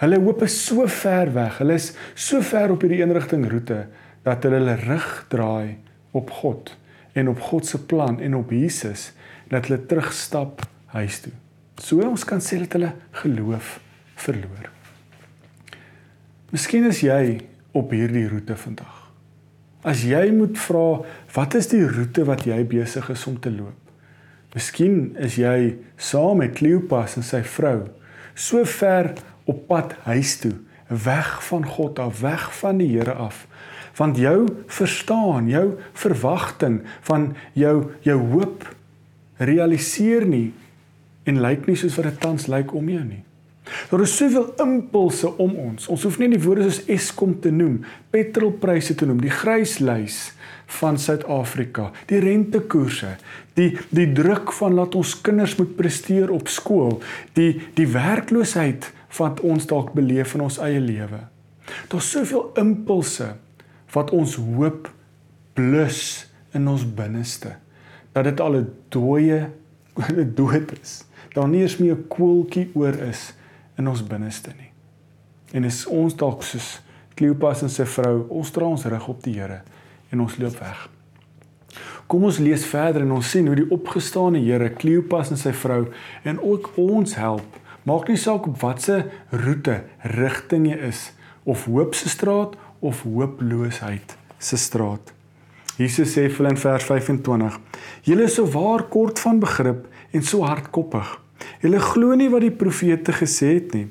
Hulle 0.00 0.18
hoop 0.22 0.42
is 0.46 0.56
so 0.66 0.86
ver 0.90 1.32
weg. 1.34 1.60
Hulle 1.62 1.76
is 1.78 1.92
so 2.18 2.42
ver 2.44 2.72
op 2.74 2.82
hierdie 2.82 3.02
eenrigting 3.02 3.46
roete 3.50 3.84
dat 4.26 4.44
hulle 4.44 4.60
hulle 4.62 4.76
rug 4.82 5.10
draai 5.32 5.76
op 6.16 6.32
God 6.40 6.74
en 7.18 7.30
op 7.32 7.40
God 7.50 7.66
se 7.66 7.80
plan 7.90 8.20
en 8.22 8.36
op 8.38 8.52
Jesus 8.54 9.12
dat 9.50 9.68
hulle 9.68 9.80
terugstap 9.90 10.64
huis 10.94 11.22
toe. 11.24 11.34
So 11.78 12.02
ons 12.02 12.26
kan 12.26 12.42
sê 12.42 12.60
dat 12.64 12.76
hulle 12.76 12.92
geloof 13.22 13.78
verloor. 14.18 14.70
Miskien 16.50 16.88
is 16.88 17.02
jy 17.04 17.38
op 17.76 17.92
hierdie 17.92 18.26
roete 18.30 18.56
vandag. 18.56 18.97
As 19.88 20.04
jy 20.04 20.26
moet 20.36 20.58
vra, 20.60 21.00
wat 21.32 21.56
is 21.56 21.70
die 21.72 21.84
roete 21.86 22.26
wat 22.28 22.44
jy 22.48 22.58
besig 22.68 23.08
is 23.14 23.24
om 23.30 23.38
te 23.40 23.52
loop? 23.52 23.76
Miskien 24.52 25.14
is 25.20 25.38
jy 25.40 25.78
saam 26.00 26.42
met 26.42 26.56
Kleopas 26.58 27.16
en 27.20 27.24
sy 27.24 27.40
vrou 27.56 27.86
so 28.38 28.64
ver 28.68 29.12
op 29.48 29.64
pad 29.68 29.94
huis 30.06 30.36
toe, 30.42 30.54
weg 30.88 31.30
van 31.48 31.64
God 31.68 31.98
af, 32.00 32.20
weg 32.22 32.46
van 32.60 32.80
die 32.80 32.90
Here 32.94 33.16
af 33.16 33.46
want 33.98 34.18
jou 34.18 34.46
verstaan, 34.70 35.48
jou 35.50 35.72
verwagting 35.98 36.80
van 37.08 37.32
jou 37.58 37.90
jou 38.06 38.18
hoop 38.32 38.66
realiseer 39.42 40.26
nie 40.26 40.52
en 41.28 41.40
lyk 41.42 41.66
nie 41.66 41.76
soos 41.76 41.96
wat 41.98 42.06
dit 42.12 42.20
tans 42.22 42.46
lyk 42.46 42.72
om 42.78 42.86
jou 42.88 43.02
nie. 43.04 43.24
Daar 43.90 44.02
is 44.04 44.16
soveel 44.16 44.52
impulse 44.62 45.30
om 45.36 45.54
ons. 45.56 45.88
Ons 45.88 46.02
hoef 46.06 46.18
nie 46.18 46.30
die 46.32 46.42
woorde 46.42 46.68
soos 46.68 46.84
Eskom 46.86 47.38
te 47.40 47.50
noem, 47.54 47.80
petrolpryse 48.10 48.94
te 48.98 49.06
noem, 49.08 49.20
die 49.22 49.32
gryslys 49.32 50.18
van 50.78 50.98
Suid-Afrika, 51.00 51.88
die 52.10 52.20
rentekoerse, 52.20 53.14
die 53.56 53.70
die 53.94 54.08
druk 54.12 54.52
van 54.58 54.76
laat 54.76 54.96
ons 54.98 55.14
kinders 55.24 55.56
moet 55.60 55.74
presteer 55.78 56.32
op 56.34 56.50
skool, 56.52 56.98
die 57.38 57.54
die 57.78 57.88
werkloosheid 57.92 58.90
wat 59.18 59.40
ons 59.40 59.66
dalk 59.70 59.94
beleef 59.96 60.34
in 60.36 60.44
ons 60.44 60.60
eie 60.64 60.80
lewe. 60.80 61.24
Daar's 61.88 62.10
soveel 62.12 62.50
impulse 62.60 63.32
wat 63.94 64.12
ons 64.16 64.36
hoop 64.36 64.90
blus 65.56 66.28
in 66.56 66.68
ons 66.68 66.84
binneste 66.84 67.56
dat 68.12 68.24
dit 68.24 68.40
al 68.40 68.56
'n 68.56 68.68
dooie 68.88 69.50
dood 70.38 70.72
is. 70.82 71.04
Daar 71.34 71.48
nie 71.48 71.62
eens 71.62 71.78
meer 71.78 71.96
'n 71.96 72.08
koeltjie 72.08 72.70
oor 72.74 72.94
is 72.94 73.32
in 73.78 73.88
ons 73.88 74.04
binneste 74.04 74.52
nie. 74.58 74.70
En 75.56 75.64
is 75.64 75.84
ons 75.86 76.16
dalk 76.18 76.44
soos 76.46 76.78
Kleopas 77.18 77.64
en 77.66 77.72
sy 77.72 77.82
vrou, 77.90 78.28
ons 78.30 78.50
dra 78.54 78.68
ons 78.68 78.84
rug 78.86 79.08
op 79.10 79.24
die 79.24 79.34
Here 79.40 79.62
en 80.14 80.20
ons 80.22 80.36
loop 80.38 80.54
weg. 80.60 80.84
Kom 82.08 82.24
ons 82.28 82.38
lees 82.40 82.62
verder 82.68 83.02
en 83.04 83.16
ons 83.16 83.30
sien 83.34 83.46
hoe 83.50 83.56
die 83.58 83.66
opgestane 83.74 84.38
Here 84.44 84.70
Kleopas 84.76 85.32
en 85.34 85.40
sy 85.40 85.52
vrou 85.64 85.88
en 86.22 86.38
ook 86.38 86.70
ons 86.78 87.16
help. 87.18 87.58
Maak 87.88 88.10
nie 88.10 88.20
saak 88.20 88.46
op 88.46 88.60
watter 88.62 89.06
roete, 89.32 89.82
rigting 90.14 90.68
jy 90.70 90.78
is 90.92 91.08
of 91.48 91.66
hoop 91.66 91.96
se 91.96 92.10
straat 92.12 92.54
of 92.84 93.02
hooploosheid 93.02 94.14
se 94.38 94.58
straat. 94.60 95.14
Jesus 95.78 96.12
sê 96.14 96.26
vir 96.26 96.42
hulle 96.42 96.54
in 96.54 96.60
vers 96.60 96.84
25: 96.84 97.58
"Julle 98.06 98.24
is 98.26 98.34
so 98.34 98.46
waar 98.46 98.82
kort 98.90 99.18
van 99.18 99.38
begrip 99.40 99.86
en 100.10 100.22
so 100.22 100.42
hardkoppig. 100.42 101.18
Julle 101.62 101.80
glo 101.80 102.14
nie 102.14 102.30
wat 102.32 102.44
die 102.46 102.54
profete 102.54 103.12
gesê 103.12 103.54
het 103.58 103.74
nie. 103.74 103.88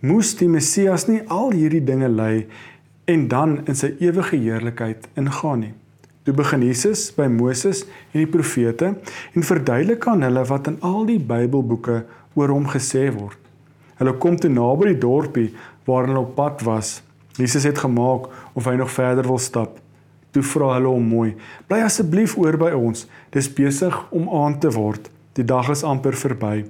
Moes 0.00 0.34
die 0.36 0.48
Messias 0.48 1.08
nie 1.08 1.22
al 1.32 1.54
hierdie 1.54 1.84
dinge 1.84 2.08
ly 2.08 2.46
en 3.08 3.28
dan 3.28 3.60
in 3.68 3.76
sy 3.78 3.94
ewige 4.00 4.36
heerlikheid 4.36 5.08
ingaan 5.16 5.66
nie?" 5.66 5.74
Toe 6.24 6.32
begin 6.32 6.62
Jesus 6.64 7.10
by 7.12 7.26
Moses 7.28 7.82
en 7.84 8.22
die 8.22 8.30
profete 8.32 8.94
en 9.36 9.44
verduidelik 9.44 10.06
aan 10.08 10.24
hulle 10.24 10.44
wat 10.48 10.70
in 10.70 10.78
al 10.80 11.02
die 11.04 11.18
Bybelboeke 11.20 11.98
oor 12.34 12.48
hom 12.48 12.64
gesê 12.72 13.10
word. 13.12 13.36
Hulle 14.00 14.14
kom 14.22 14.38
toe 14.40 14.48
naby 14.48 14.94
die 14.94 15.02
dorpie 15.02 15.50
waar 15.84 16.08
hulle 16.08 16.22
op 16.24 16.32
pad 16.38 16.64
was. 16.64 17.02
Jesus 17.36 17.66
het 17.68 17.82
gemaak 17.82 18.30
of 18.54 18.64
hy 18.64 18.78
nog 18.80 18.92
verder 18.94 19.28
wil 19.28 19.38
stap. 19.42 19.76
Toe 20.32 20.42
vra 20.42 20.72
hulle 20.78 20.94
hom 20.96 21.04
mooi: 21.12 21.34
"Bly 21.68 21.82
asseblief 21.84 22.38
oor 22.40 22.56
by 22.56 22.72
ons. 22.72 23.04
Dis 23.30 23.52
besig 23.52 24.00
om 24.10 24.28
aand 24.28 24.60
te 24.60 24.72
word. 24.72 25.10
Die 25.34 25.44
dag 25.44 25.68
is 25.70 25.82
amper 25.82 26.16
verby." 26.16 26.64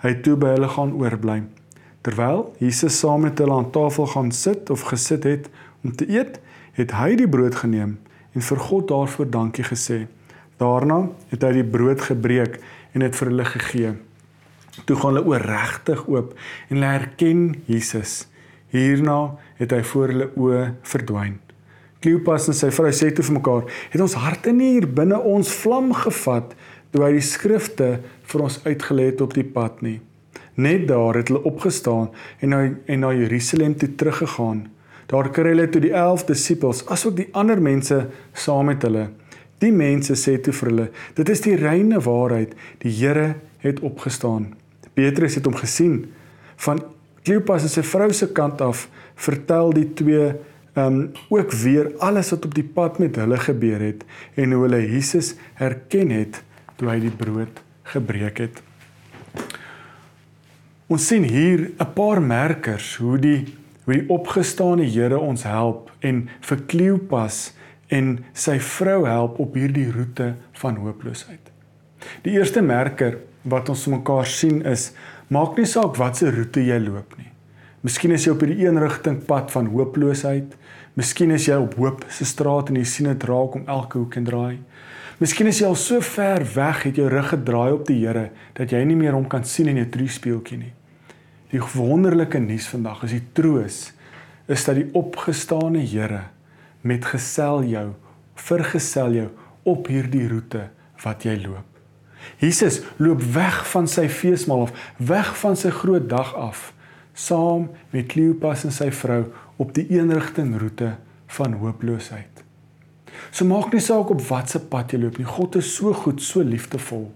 Hy 0.00 0.14
het 0.14 0.22
toe 0.24 0.36
by 0.40 0.54
hulle 0.54 0.68
gaan 0.72 0.94
oorbly. 0.96 1.42
Terwyl 2.00 2.46
Jesus 2.58 2.96
saam 2.98 3.26
met 3.26 3.38
hulle 3.38 3.52
aan 3.52 3.70
tafel 3.70 4.06
gaan 4.06 4.30
sit 4.32 4.70
of 4.72 4.86
gesit 4.88 5.26
het 5.28 5.50
om 5.84 5.92
te 5.92 6.08
eet, 6.08 6.38
het 6.72 6.94
hy 6.96 7.16
die 7.20 7.28
brood 7.28 7.58
geneem 7.60 7.98
en 8.32 8.46
vir 8.46 8.62
God 8.64 8.88
daarvoor 8.88 9.28
dankie 9.30 9.66
gesê. 9.66 10.06
Daarna 10.60 11.02
het 11.28 11.44
hy 11.44 11.52
die 11.58 11.66
brood 11.66 12.00
gebreek 12.00 12.56
en 12.94 13.04
dit 13.04 13.20
vir 13.20 13.32
hulle 13.32 13.46
gegee. 13.52 13.92
Toe 14.88 14.96
gaan 14.96 15.14
hulle 15.14 15.26
oor 15.28 15.44
regtig 15.44 16.02
oop 16.08 16.32
en 16.70 16.78
hulle 16.78 16.90
herken 16.94 17.44
Jesus. 17.68 18.24
Hierna 18.72 19.36
het 19.60 19.74
hy 19.74 19.82
voor 19.92 20.14
hulle 20.14 20.32
oë 20.40 20.64
verdwyn. 20.88 21.36
Kleopas 22.00 22.48
en 22.48 22.56
sy 22.56 22.70
vrou 22.72 22.92
sê 22.96 23.10
toe 23.12 23.24
vir 23.26 23.36
mekaar: 23.36 23.64
"Het 23.92 24.00
ons 24.00 24.16
harte 24.16 24.52
nie 24.56 24.70
hier 24.78 24.88
binne 24.88 25.18
ons 25.20 25.50
vlam 25.52 25.92
gevat 25.92 26.54
toe 26.90 27.04
hy 27.04 27.12
die 27.16 27.24
skrifte 27.24 27.88
vir 28.32 28.42
ons 28.42 28.60
uitgelê 28.64 29.10
het 29.12 29.20
op 29.20 29.34
die 29.34 29.46
pad 29.46 29.82
nie?" 29.82 30.00
Net 30.60 30.88
daar 30.88 31.16
het 31.16 31.28
hulle 31.28 31.44
opgestaan 31.48 32.10
en 32.40 32.48
na 32.48 32.60
en 32.86 33.00
na 33.00 33.12
Jerusalem 33.14 33.76
toe 33.76 33.94
teruggegaan. 33.94 34.68
Daar 35.06 35.30
kry 35.30 35.54
hulle 35.54 35.68
toe 35.68 35.80
die 35.80 35.94
11 35.94 36.24
disippels, 36.28 36.84
asook 36.86 37.16
die 37.16 37.28
ander 37.32 37.60
mense 37.62 38.06
saam 38.32 38.66
met 38.66 38.82
hulle. 38.82 39.08
Die 39.58 39.72
mense 39.72 40.14
sê 40.14 40.36
toe 40.40 40.52
vir 40.52 40.68
hulle: 40.68 40.90
"Dit 41.14 41.28
is 41.28 41.40
die 41.40 41.56
reine 41.56 42.00
waarheid. 42.00 42.54
Die 42.78 42.92
Here 42.92 43.34
het 43.58 43.80
opgestaan." 43.80 44.54
Petrus 44.94 45.34
het 45.34 45.44
hom 45.44 45.54
gesien 45.54 46.12
van 46.56 46.82
Kleopas 47.22 47.66
sy 47.68 47.82
vrou 47.84 48.12
se 48.12 48.30
kant 48.32 48.60
af. 48.60 48.88
Vertel 49.14 49.72
die 49.76 49.88
twee 49.94 50.32
ehm 50.74 50.86
um, 50.86 51.12
ook 51.28 51.52
weer 51.52 51.90
alles 51.98 52.30
wat 52.30 52.44
op 52.44 52.54
die 52.54 52.64
pad 52.64 52.98
met 52.98 53.16
hulle 53.16 53.36
gebeur 53.36 53.80
het 53.82 54.04
en 54.34 54.52
hoe 54.52 54.62
hulle 54.62 54.78
Jesus 54.86 55.34
herken 55.58 56.10
het 56.14 56.38
toe 56.80 56.88
hy 56.88 56.98
die 57.04 57.12
brood 57.12 57.60
gebreek 57.92 58.40
het. 58.46 58.60
Ons 60.90 61.06
sien 61.06 61.22
hier 61.22 61.70
'n 61.78 61.92
paar 61.94 62.20
merkers 62.22 62.96
hoe 62.96 63.18
die 63.18 63.46
hoe 63.84 63.94
die 63.94 64.08
opgestane 64.08 64.84
Here 64.84 65.18
ons 65.18 65.42
help 65.42 65.90
en 66.00 66.28
vir 66.40 66.58
Kleopas 66.66 67.52
en 67.88 68.24
sy 68.32 68.58
vrou 68.58 69.06
help 69.06 69.38
op 69.38 69.54
hierdie 69.54 69.90
roete 69.90 70.34
van 70.52 70.76
hooploosheid. 70.76 71.50
Die 72.22 72.32
eerste 72.38 72.62
merker 72.62 73.18
wat 73.42 73.68
ons 73.68 73.86
mekaar 73.86 74.26
sien 74.26 74.62
is 74.62 74.92
maak 75.28 75.56
nie 75.56 75.66
saak 75.66 75.96
watse 75.96 76.30
roete 76.30 76.60
jy 76.60 76.78
loop 76.78 77.16
nie. 77.18 77.30
Miskien 77.82 78.12
is 78.12 78.26
jy 78.26 78.32
op 78.32 78.40
hierdie 78.44 78.66
een 78.66 78.78
rigting 78.78 79.24
pad 79.24 79.50
van 79.50 79.66
hooploosheid. 79.72 80.56
Miskien 80.94 81.30
is 81.30 81.46
jy 81.48 81.56
op 81.56 81.74
hoop 81.80 82.04
se 82.08 82.24
straat 82.24 82.68
en 82.68 82.76
jy 82.76 82.84
sien 82.84 83.06
dit 83.06 83.24
raak 83.24 83.54
om 83.54 83.66
elke 83.66 83.98
hoek 83.98 84.16
en 84.16 84.24
draai. 84.24 84.58
Miskien 85.20 85.50
is 85.50 85.58
jy 85.60 85.66
al 85.68 85.76
so 85.76 86.00
ver 86.00 86.40
weg 86.54 86.78
het 86.86 86.96
jou 86.96 87.04
rug 87.12 87.26
gedraai 87.34 87.74
op 87.74 87.82
die 87.84 87.98
Here 88.00 88.30
dat 88.56 88.70
jy 88.72 88.78
nie 88.88 88.96
meer 88.96 89.12
hom 89.12 89.26
kan 89.28 89.44
sien 89.44 89.68
in 89.68 89.76
jou 89.82 89.90
triespieeltjie 89.92 90.56
nie. 90.56 90.72
Die 91.52 91.60
wonderlike 91.60 92.40
nuus 92.40 92.70
vandag 92.72 93.02
is 93.04 93.18
die 93.18 93.26
troos 93.36 93.82
is 94.50 94.64
dat 94.64 94.80
die 94.80 94.86
opgestane 94.96 95.84
Here 95.84 96.22
met 96.80 97.04
gesel 97.04 97.66
jou, 97.68 97.90
vergesel 98.40 99.18
jou 99.18 99.28
op 99.68 99.92
hierdie 99.92 100.24
roete 100.30 100.70
wat 101.04 101.28
jy 101.28 101.36
loop. 101.44 101.68
Jesus 102.40 102.80
loop 102.96 103.20
weg 103.36 103.60
van 103.68 103.92
sy 103.92 104.08
feesmaal 104.08 104.70
af, 104.70 104.76
weg 104.96 105.36
van 105.44 105.56
sy 105.56 105.68
groot 105.82 106.08
dag 106.08 106.32
af, 106.32 106.70
saam 107.12 107.68
met 107.92 108.08
Kleopas 108.08 108.64
en 108.64 108.72
sy 108.72 108.88
vrou 109.04 109.26
op 109.60 109.76
die 109.76 109.84
eenrigting 109.92 110.56
roete 110.56 110.94
van 111.36 111.60
hooploosheid. 111.60 112.48
So 113.30 113.44
maak 113.48 113.72
nie 113.72 113.82
saak 113.84 114.10
op 114.10 114.22
watter 114.28 114.62
pad 114.72 114.92
jy 114.92 115.00
loop 115.02 115.18
nie. 115.20 115.28
God 115.28 115.56
is 115.60 115.70
so 115.76 115.92
goed, 115.92 116.22
so 116.22 116.42
liefdevol. 116.42 117.08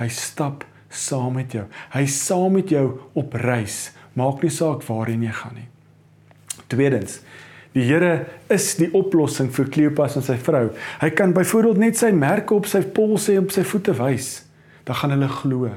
Hy 0.00 0.08
stap 0.12 0.64
saam 0.92 1.36
met 1.38 1.54
jou. 1.56 1.64
Hy 1.94 2.04
saam 2.10 2.56
met 2.58 2.70
jou 2.72 2.86
op 3.16 3.34
reis. 3.42 3.90
Maak 4.16 4.44
nie 4.44 4.52
saak 4.52 4.84
waarheen 4.86 5.26
jy 5.26 5.34
gaan 5.36 5.58
nie. 5.58 5.68
Tweedens, 6.72 7.20
die 7.76 7.84
Here 7.84 8.26
is 8.52 8.70
die 8.80 8.88
oplossing 8.96 9.50
vir 9.52 9.68
Kleopas 9.72 10.16
en 10.16 10.24
sy 10.24 10.38
vrou. 10.40 10.70
Hy 11.02 11.10
kan 11.14 11.34
byvoorbeeld 11.36 11.82
net 11.82 12.00
sy 12.00 12.10
merke 12.16 12.56
op 12.56 12.68
sy 12.70 12.80
polse 12.96 13.34
en 13.34 13.44
op 13.44 13.52
sy 13.54 13.66
voete 13.68 13.94
wys. 13.98 14.30
Dan 14.88 14.98
gaan 15.00 15.12
hulle 15.16 15.28
glo. 15.42 15.70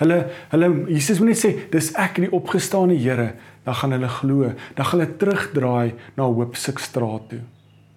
Hulle 0.00 0.18
hulle 0.50 0.68
Jesus 0.90 1.20
moet 1.20 1.34
net 1.34 1.38
sê, 1.44 1.70
"Dis 1.70 1.92
ek 1.94 2.16
die 2.16 2.32
opgestane 2.32 2.96
Here." 2.98 3.34
Dan 3.64 3.74
gaan 3.74 3.92
hulle 3.92 4.08
glo. 4.08 4.52
Dan 4.74 4.86
gaan 4.86 5.00
hulle 5.00 5.16
terugdraai 5.16 5.94
na 6.16 6.24
Hoopsikstraat 6.24 7.28
toe. 7.28 7.40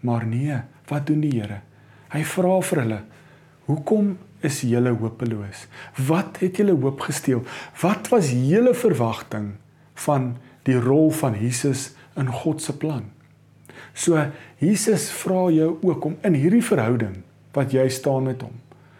Maar 0.01 0.25
nee, 0.25 0.61
wat 0.87 1.07
doen 1.07 1.21
die 1.21 1.39
Here? 1.39 1.61
Hy 2.09 2.23
vra 2.23 2.61
vir 2.61 2.81
hulle, 2.81 3.01
"Hoekom 3.65 4.17
is 4.41 4.61
julle 4.61 4.93
hopeloos? 4.93 5.65
Wat 6.07 6.37
het 6.39 6.57
julle 6.57 6.75
hoop 6.77 7.01
gesteel? 7.07 7.43
Wat 7.81 8.09
was 8.13 8.31
julle 8.31 8.73
verwagting 8.73 9.55
van 10.05 10.35
die 10.63 10.77
rol 10.79 11.11
van 11.11 11.37
Jesus 11.39 11.91
in 12.15 12.27
God 12.27 12.61
se 12.61 12.77
plan? 12.77 13.11
So 13.93 14.19
Jesus 14.61 15.09
vra 15.23 15.47
jou 15.53 15.77
ook 15.81 16.05
om 16.05 16.17
in 16.21 16.37
hierdie 16.37 16.63
verhouding 16.63 17.23
wat 17.57 17.73
jy 17.73 17.87
staan 17.89 18.23
met 18.29 18.41
hom. 18.45 18.53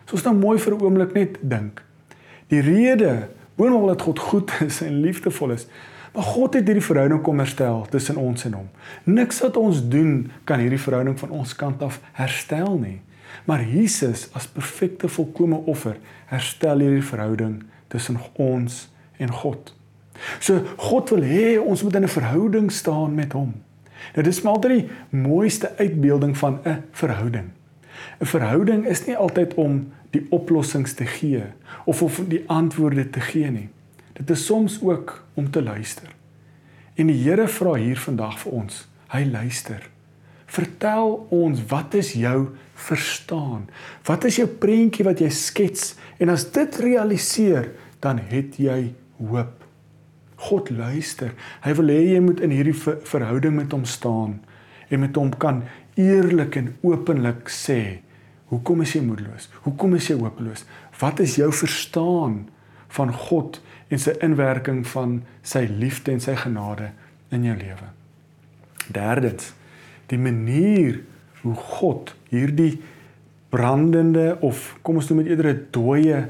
So 0.08 0.18
ons 0.18 0.26
nou 0.26 0.36
mooi 0.36 0.58
vir 0.60 0.74
'n 0.74 0.82
oomblik 0.82 1.14
net 1.14 1.38
dink. 1.42 1.84
Die 2.50 2.62
rede 2.62 3.30
boonop 3.56 3.88
dat 3.88 4.02
God 4.02 4.20
goed 4.20 4.52
is 4.62 4.82
en 4.82 5.02
liefdevol 5.02 5.52
is, 5.52 5.68
maar 6.18 6.26
God 6.26 6.56
het 6.58 6.66
hierdie 6.66 6.82
verhouding 6.82 7.20
kom 7.22 7.38
herstel 7.38 7.84
tussen 7.94 8.18
ons 8.18 8.46
en 8.48 8.56
hom. 8.58 8.70
Niks 9.06 9.38
wat 9.44 9.58
ons 9.62 9.84
doen 9.86 10.32
kan 10.50 10.64
hierdie 10.64 10.82
verhouding 10.82 11.14
van 11.20 11.30
ons 11.30 11.54
kant 11.56 11.84
af 11.86 12.00
herstel 12.18 12.80
nie. 12.82 12.96
Maar 13.46 13.62
Jesus 13.62 14.26
as 14.34 14.48
perfekte 14.50 15.12
volkomme 15.14 15.60
offer 15.70 16.00
herstel 16.32 16.82
hierdie 16.82 17.06
verhouding 17.06 17.60
tussen 17.94 18.18
ons 18.34 18.88
en 19.22 19.36
God. 19.44 19.76
So 20.42 20.66
God 20.90 21.14
wil 21.14 21.22
hê 21.22 21.46
ons 21.62 21.86
moet 21.86 22.02
in 22.02 22.10
'n 22.10 22.16
verhouding 22.18 22.72
staan 22.72 23.14
met 23.16 23.38
hom. 23.38 23.54
Nou 24.16 24.24
dis 24.24 24.42
maar 24.42 24.54
altyd 24.54 24.72
die 24.72 24.90
mooiste 25.22 25.78
uitbeelding 25.78 26.38
van 26.38 26.60
'n 26.66 26.84
verhouding. 26.92 27.54
'n 28.20 28.26
Verhouding 28.26 28.86
is 28.86 29.06
nie 29.06 29.18
altyd 29.18 29.54
om 29.54 29.92
die 30.10 30.26
oplossings 30.30 30.94
te 30.94 31.06
gee 31.06 31.44
of 31.86 32.02
of 32.02 32.22
die 32.28 32.44
antwoorde 32.48 33.10
te 33.10 33.20
gee 33.20 33.52
nie. 33.52 33.70
Dit 34.18 34.30
is 34.34 34.46
soms 34.46 34.80
ook 34.82 35.24
om 35.34 35.52
te 35.52 35.62
luister. 35.64 36.10
En 36.98 37.12
die 37.12 37.20
Here 37.22 37.46
vra 37.48 37.76
hier 37.78 38.00
vandag 38.02 38.40
vir 38.42 38.56
ons. 38.58 38.80
Hy 39.14 39.22
luister. 39.30 39.84
Vertel 40.50 41.28
ons 41.34 41.62
wat 41.70 41.94
is 42.00 42.16
jou 42.18 42.48
verstaan? 42.88 43.68
Wat 44.08 44.26
is 44.26 44.40
jou 44.40 44.48
prentjie 44.48 45.06
wat 45.06 45.22
jy 45.22 45.30
skets? 45.30 45.94
En 46.18 46.32
as 46.34 46.48
dit 46.56 46.80
realiseer, 46.82 47.70
dan 48.02 48.22
het 48.32 48.58
jy 48.62 48.94
hoop. 49.20 49.54
God 50.48 50.70
luister. 50.74 51.34
Hy 51.62 51.76
wil 51.78 51.94
hê 51.94 52.02
jy 52.14 52.22
moet 52.24 52.42
in 52.46 52.54
hierdie 52.54 52.76
verhouding 52.78 53.58
met 53.58 53.74
hom 53.74 53.86
staan 53.90 54.40
en 54.88 55.02
met 55.04 55.18
hom 55.20 55.34
kan 55.36 55.64
eerlik 56.00 56.56
en 56.62 56.70
openlik 56.86 57.50
sê, 57.52 58.00
hoekom 58.54 58.86
is 58.86 58.94
jy 58.96 59.02
moedeloos? 59.04 59.50
Hoekom 59.66 59.98
is 59.98 60.08
jy 60.08 60.16
hopeloos? 60.22 60.64
Wat 61.02 61.20
is 61.20 61.36
jou 61.42 61.50
verstaan 61.52 62.46
van 62.96 63.12
God 63.12 63.60
en 63.90 64.02
sy 64.02 64.16
inwerking 64.26 64.84
van 64.88 65.22
sy 65.42 65.66
liefde 65.70 66.12
en 66.12 66.24
sy 66.24 66.36
genade 66.36 66.92
in 67.34 67.46
jou 67.48 67.56
lewe? 67.58 67.92
Derdens, 68.94 69.54
die 70.12 70.20
manier 70.20 71.02
hoe 71.42 71.56
God 71.56 72.14
hierdie 72.32 72.80
brandende 73.52 74.38
of 74.44 74.76
kom 74.84 75.00
ons 75.00 75.10
noem 75.10 75.24
dit 75.24 75.32
eerder 75.32 75.54
'n 75.54 75.68
dooie 75.72 76.28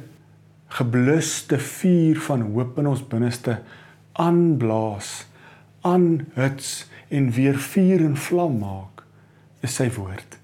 gebluste 0.78 1.58
vuur 1.58 2.20
van 2.28 2.42
hoop 2.42 2.78
in 2.78 2.88
ons 2.88 3.08
binneste 3.08 3.62
aanblaas, 4.14 5.28
aanhuts 5.82 6.88
en 7.10 7.32
weer 7.32 7.58
vuur 7.58 8.04
en 8.04 8.18
vlam 8.18 8.58
maak, 8.60 9.04
is 9.62 9.76
sy 9.76 9.90
woord. 9.96 10.38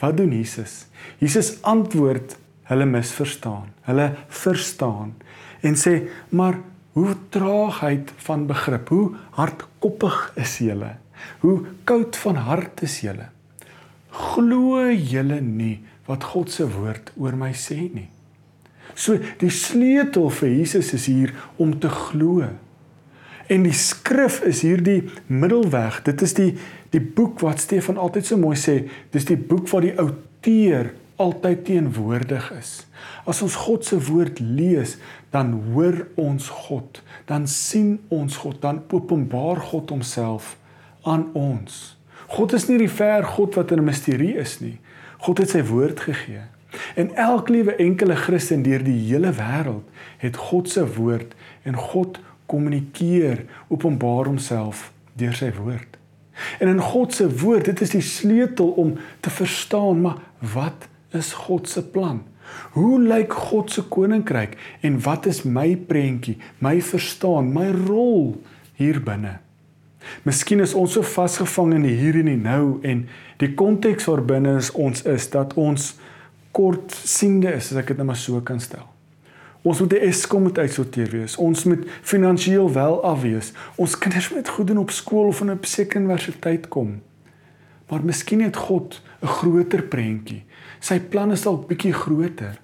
Wat 0.00 0.16
doen 0.16 0.32
Jesus? 0.32 0.86
Jesus 1.18 1.58
antwoord 1.62 2.38
hulle 2.70 2.86
misverstaan. 2.86 3.68
Hulle 3.82 4.14
verstaan 4.28 5.14
en 5.62 5.74
sê, 5.74 6.08
"Maar 6.28 6.58
hoe 6.92 7.16
traagheid 7.28 8.12
van 8.16 8.46
begrip, 8.46 8.88
hoe 8.88 9.14
hardkoppig 9.30 10.32
is 10.36 10.58
julle? 10.58 10.96
Hoe 11.40 11.64
koud 11.84 12.16
van 12.16 12.36
hart 12.36 12.82
is 12.82 13.00
julle? 13.00 13.28
Glo 14.10 14.90
julle 14.90 15.40
nie 15.40 15.80
wat 16.06 16.24
God 16.24 16.50
se 16.50 16.68
woord 16.68 17.12
oor 17.16 17.36
my 17.36 17.52
sê 17.52 17.90
nie?" 17.92 18.08
So 18.94 19.18
die 19.38 19.50
sleutel 19.50 20.30
vir 20.30 20.48
Jesus 20.48 20.92
is 20.92 21.06
hier 21.06 21.32
om 21.56 21.78
te 21.78 21.88
glo. 21.88 22.44
En 23.50 23.62
die 23.66 23.74
skrif 23.74 24.40
is 24.46 24.62
hierdie 24.62 25.02
middelweg. 25.26 26.02
Dit 26.06 26.22
is 26.22 26.34
die 26.34 26.52
die 26.90 27.00
boek 27.00 27.38
wat 27.44 27.60
Stefan 27.62 28.00
altyd 28.02 28.26
so 28.26 28.36
mooi 28.36 28.56
sê, 28.58 28.80
dis 29.14 29.24
die 29.28 29.38
boek 29.38 29.68
waar 29.70 29.84
die 29.86 29.94
outeur 29.94 30.88
altyd 31.20 31.64
teenwoordig 31.68 32.50
is. 32.56 32.72
As 33.28 33.42
ons 33.44 33.56
God 33.66 33.84
se 33.84 33.98
woord 34.08 34.40
lees, 34.40 34.96
dan 35.30 35.52
hoor 35.70 36.06
ons 36.20 36.48
God, 36.66 37.02
dan 37.28 37.46
sien 37.48 37.98
ons 38.08 38.40
God, 38.40 38.60
dan 38.62 38.82
openbaar 38.90 39.60
God 39.70 39.92
homself 39.92 40.56
aan 41.04 41.28
ons. 41.36 41.96
God 42.30 42.54
is 42.56 42.68
nie 42.70 42.78
die 42.80 42.92
ver 42.92 43.26
God 43.26 43.58
wat 43.58 43.70
in 43.74 43.82
'n 43.82 43.90
misterie 43.90 44.36
is 44.38 44.60
nie. 44.60 44.78
God 45.18 45.38
het 45.38 45.50
sy 45.50 45.62
woord 45.62 46.00
gegee. 46.00 46.46
En 46.94 47.14
elke 47.14 47.52
liewe 47.52 47.74
enkele 47.74 48.16
Christen 48.16 48.62
deur 48.62 48.82
die 48.84 48.98
hele 49.10 49.32
wêreld 49.32 49.84
het 50.18 50.36
God 50.36 50.68
se 50.68 50.86
woord 50.94 51.34
en 51.62 51.76
God 51.76 52.20
kommunikeer, 52.46 53.44
openbaar 53.68 54.24
homself 54.24 54.92
deur 55.12 55.34
sy 55.34 55.52
woord. 55.52 55.98
En 56.58 56.68
in 56.68 56.80
God 56.80 57.14
se 57.14 57.28
woord, 57.42 57.64
dit 57.64 57.80
is 57.80 57.90
die 57.90 58.04
sleutel 58.04 58.70
om 58.80 58.94
te 59.20 59.30
verstaan, 59.30 60.00
maar 60.00 60.16
wat 60.54 60.88
is 61.16 61.32
God 61.32 61.68
se 61.68 61.82
plan? 61.82 62.22
Hoe 62.74 63.00
lyk 63.00 63.32
God 63.32 63.70
se 63.70 63.82
koninkryk 63.82 64.56
en 64.80 64.98
wat 65.04 65.26
is 65.26 65.42
my 65.42 65.76
prentjie, 65.76 66.38
my 66.58 66.80
verstaan, 66.82 67.52
my 67.54 67.70
rol 67.86 68.40
hier 68.78 69.00
binne? 69.04 69.38
Miskien 70.24 70.62
is 70.64 70.74
ons 70.74 70.96
so 70.96 71.04
vasgevang 71.06 71.74
in 71.76 71.84
die 71.86 71.96
hier 71.98 72.16
en 72.20 72.30
die 72.30 72.40
nou 72.40 72.78
en 72.86 73.04
die 73.40 73.52
konteks 73.56 74.08
waarbinne 74.08 74.56
ons 74.74 75.04
is 75.08 75.28
dat 75.32 75.54
ons 75.60 75.92
kortsiende 76.56 77.52
is, 77.54 77.70
as 77.70 77.82
ek 77.82 77.92
dit 77.92 78.00
net 78.00 78.08
maar 78.08 78.18
so 78.18 78.40
kan 78.44 78.60
stel. 78.62 78.88
Ons 79.60 79.82
moet 79.82 79.92
die 79.92 80.00
Eskom 80.06 80.46
moet 80.48 80.58
uitsorteer 80.58 81.10
wees. 81.12 81.36
Ons 81.36 81.66
moet 81.68 81.84
finansiëel 82.00 82.70
wel 82.72 82.94
af 83.04 83.20
wees. 83.26 83.52
Ons 83.76 83.98
kinders 84.00 84.30
moet 84.32 84.48
goed 84.48 84.70
doen 84.70 84.80
op 84.80 84.92
skool 84.96 85.28
of 85.28 85.42
op 85.44 85.48
'n 85.48 85.58
sekere 85.68 86.00
universiteit 86.00 86.68
kom. 86.68 87.02
Maar 87.90 88.04
miskien 88.04 88.40
het 88.40 88.56
God 88.56 89.02
'n 89.22 89.26
groter 89.26 89.82
prentjie. 89.82 90.44
Sy 90.80 90.98
plan 91.12 91.32
is 91.32 91.44
dalk 91.44 91.68
bietjie 91.68 91.92
groter. 91.92 92.56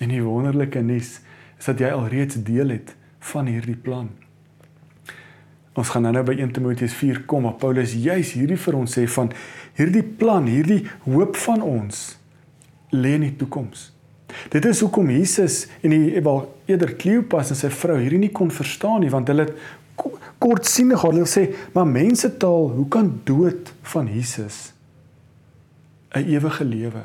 En 0.00 0.10
die 0.10 0.22
wonderlike 0.24 0.80
nuus 0.82 1.20
is 1.58 1.68
dat 1.68 1.80
jy 1.80 1.92
alreeds 1.94 2.40
deel 2.42 2.74
het 2.74 2.94
van 3.32 3.46
hierdie 3.46 3.78
plan. 3.78 4.08
Ons 5.78 5.92
gaan 5.92 6.04
nou-nou 6.04 6.24
by 6.28 6.34
1 6.36 6.50
Timoteus 6.52 6.94
4 6.98 7.22
kom, 7.28 7.46
maar 7.46 7.56
Paulus 7.60 7.94
juis 7.96 8.34
hierdie 8.36 8.58
vir 8.60 8.76
ons 8.76 8.96
sê 8.98 9.06
van 9.08 9.30
hierdie 9.78 10.04
plan, 10.04 10.48
hierdie 10.48 10.82
hoop 11.06 11.38
van 11.46 11.62
ons 11.64 12.02
lê 12.92 13.14
in 13.16 13.24
die 13.24 13.36
toekoms. 13.40 13.92
Dit 14.52 14.66
is 14.68 14.80
hoekom 14.84 15.10
Jesus 15.12 15.66
en 15.84 15.94
die 15.94 16.20
wel 16.20 16.42
eerder 16.66 16.92
Kleopas 16.96 17.52
en 17.52 17.58
sy 17.58 17.70
vrou 17.72 17.98
hierdie 18.00 18.20
nie 18.20 18.32
kon 18.34 18.52
verstaan 18.52 19.02
nie 19.04 19.12
want 19.12 19.28
hulle 19.32 19.48
kortsienig 20.42 21.02
hulle 21.04 21.26
sê 21.28 21.46
maar 21.74 21.88
mense 21.88 22.30
taal 22.42 22.70
hoe 22.76 22.86
kan 22.90 23.10
dood 23.28 23.72
van 23.94 24.08
Jesus 24.08 24.72
'n 26.16 26.24
ewige 26.28 26.64
lewe 26.64 27.04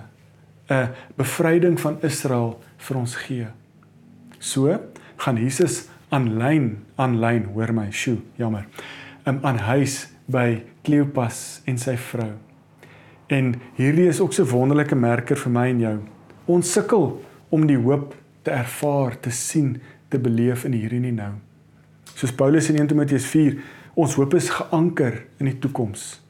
'n 0.69 0.89
bevryding 1.15 1.79
van 1.79 1.97
Israel 2.01 2.59
vir 2.77 2.97
ons 2.97 3.15
gee. 3.15 3.47
So 4.39 4.79
gaan 5.17 5.37
Jesus 5.37 5.87
aanlyn 6.09 6.77
aanlyn 6.95 7.45
hoor 7.53 7.73
my 7.73 7.91
sjoe 7.91 8.21
jammer 8.35 8.67
um, 9.27 9.39
aan 9.41 9.57
huis 9.57 10.07
by 10.25 10.63
Kleopas 10.83 11.61
en 11.67 11.79
sy 11.79 11.97
vrou. 11.99 12.31
En 13.27 13.55
hierdie 13.75 14.07
is 14.07 14.21
ook 14.23 14.33
so 14.33 14.47
wonderlike 14.47 14.95
merker 14.95 15.39
vir 15.39 15.51
my 15.51 15.65
en 15.71 15.81
jou. 15.83 15.97
Ons 16.47 16.71
sukkel 16.71 17.09
om 17.51 17.65
die 17.67 17.79
hoop 17.79 18.15
te 18.47 18.53
ervaar, 18.55 19.17
te 19.19 19.31
sien, 19.35 19.75
te 20.07 20.19
beleef 20.19 20.63
in 20.67 20.75
hier 20.75 20.93
en 20.95 21.07
nou. 21.15 21.33
Soos 22.15 22.31
Paulus 22.31 22.69
in 22.71 22.79
1 22.79 22.87
Timoteus 22.93 23.27
4, 23.27 23.57
ons 23.99 24.15
hoop 24.15 24.35
is 24.37 24.47
geanker 24.55 25.25
in 25.41 25.51
die 25.51 25.57
toekoms. 25.59 26.21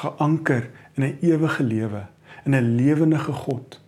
Geanker 0.00 0.70
in 0.96 1.04
'n 1.04 1.18
ewige 1.20 1.62
lewe, 1.62 2.06
in 2.48 2.54
'n 2.54 2.74
lewendige 2.74 3.32
God. 3.32 3.80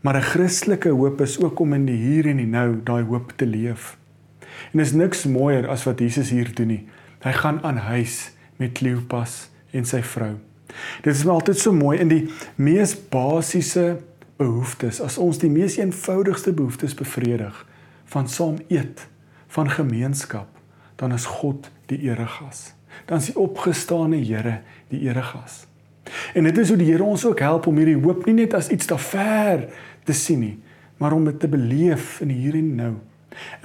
Maar 0.00 0.16
'n 0.16 0.22
Christelike 0.22 0.88
hoop 0.88 1.20
is 1.20 1.42
ook 1.42 1.58
om 1.58 1.72
in 1.72 1.84
die 1.84 1.96
hier 1.96 2.26
en 2.26 2.36
die 2.36 2.46
nou 2.46 2.80
daai 2.82 3.04
hoop 3.04 3.32
te 3.36 3.46
leef. 3.46 3.98
En 4.72 4.78
is 4.78 4.92
niks 4.92 5.24
mooier 5.24 5.68
as 5.68 5.84
wat 5.84 5.98
Jesus 5.98 6.30
hier 6.30 6.54
doen 6.54 6.66
nie. 6.66 6.88
Hy 7.20 7.32
gaan 7.32 7.62
aan 7.62 7.76
huis 7.76 8.32
met 8.56 8.72
Kleopas 8.72 9.50
en 9.70 9.84
sy 9.84 10.02
vrou. 10.02 10.34
Dit 11.02 11.14
is 11.14 11.26
altyd 11.26 11.58
so 11.58 11.72
mooi 11.72 11.98
in 11.98 12.08
die 12.08 12.30
mees 12.54 13.08
basiese 13.08 13.98
behoeftes, 14.36 15.00
as 15.00 15.18
ons 15.18 15.38
die 15.38 15.50
mees 15.50 15.76
eenvoudigste 15.76 16.52
behoeftes 16.52 16.94
bevredig 16.94 17.66
van 18.04 18.28
saam 18.28 18.56
eet, 18.68 19.08
van 19.46 19.70
gemeenskap, 19.70 20.48
dan 20.96 21.12
is 21.12 21.24
God 21.24 21.70
die 21.86 21.98
eregas. 21.98 22.74
Dan 23.06 23.18
is 23.18 23.24
die 23.24 23.38
opgestane 23.38 24.16
Here 24.16 24.60
die 24.88 25.00
eregas. 25.00 25.66
En 26.34 26.44
dit 26.44 26.58
is 26.58 26.68
hoe 26.68 26.78
die 26.78 26.90
Here 26.90 27.04
ons 27.04 27.24
ook 27.26 27.40
help 27.40 27.66
om 27.66 27.78
hierdie 27.80 28.00
hoop 28.00 28.26
nie 28.26 28.36
net 28.42 28.54
as 28.54 28.68
iets 28.68 28.86
daar 28.90 29.02
ver 29.02 29.66
te 30.04 30.12
sien 30.12 30.40
nie, 30.40 30.56
maar 31.00 31.14
om 31.16 31.24
dit 31.24 31.38
te 31.40 31.48
beleef 31.48 32.20
in 32.24 32.32
hier 32.34 32.58
en 32.58 32.74
nou. 32.76 32.92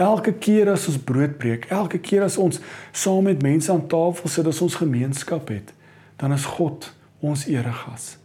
Elke 0.02 0.34
keer 0.34 0.72
as 0.74 0.88
ons 0.90 0.98
brood 1.06 1.36
breek, 1.38 1.68
elke 1.74 2.00
keer 2.02 2.26
as 2.26 2.40
ons 2.42 2.62
saam 2.92 3.28
met 3.30 3.44
mense 3.46 3.72
aan 3.72 3.86
tafel 3.92 4.32
sit, 4.32 4.48
as 4.50 4.62
ons 4.66 4.80
gemeenskap 4.82 5.52
het, 5.54 5.74
dan 6.18 6.34
is 6.34 6.48
God 6.58 6.90
ons 7.20 7.46
eregas. 7.52 8.16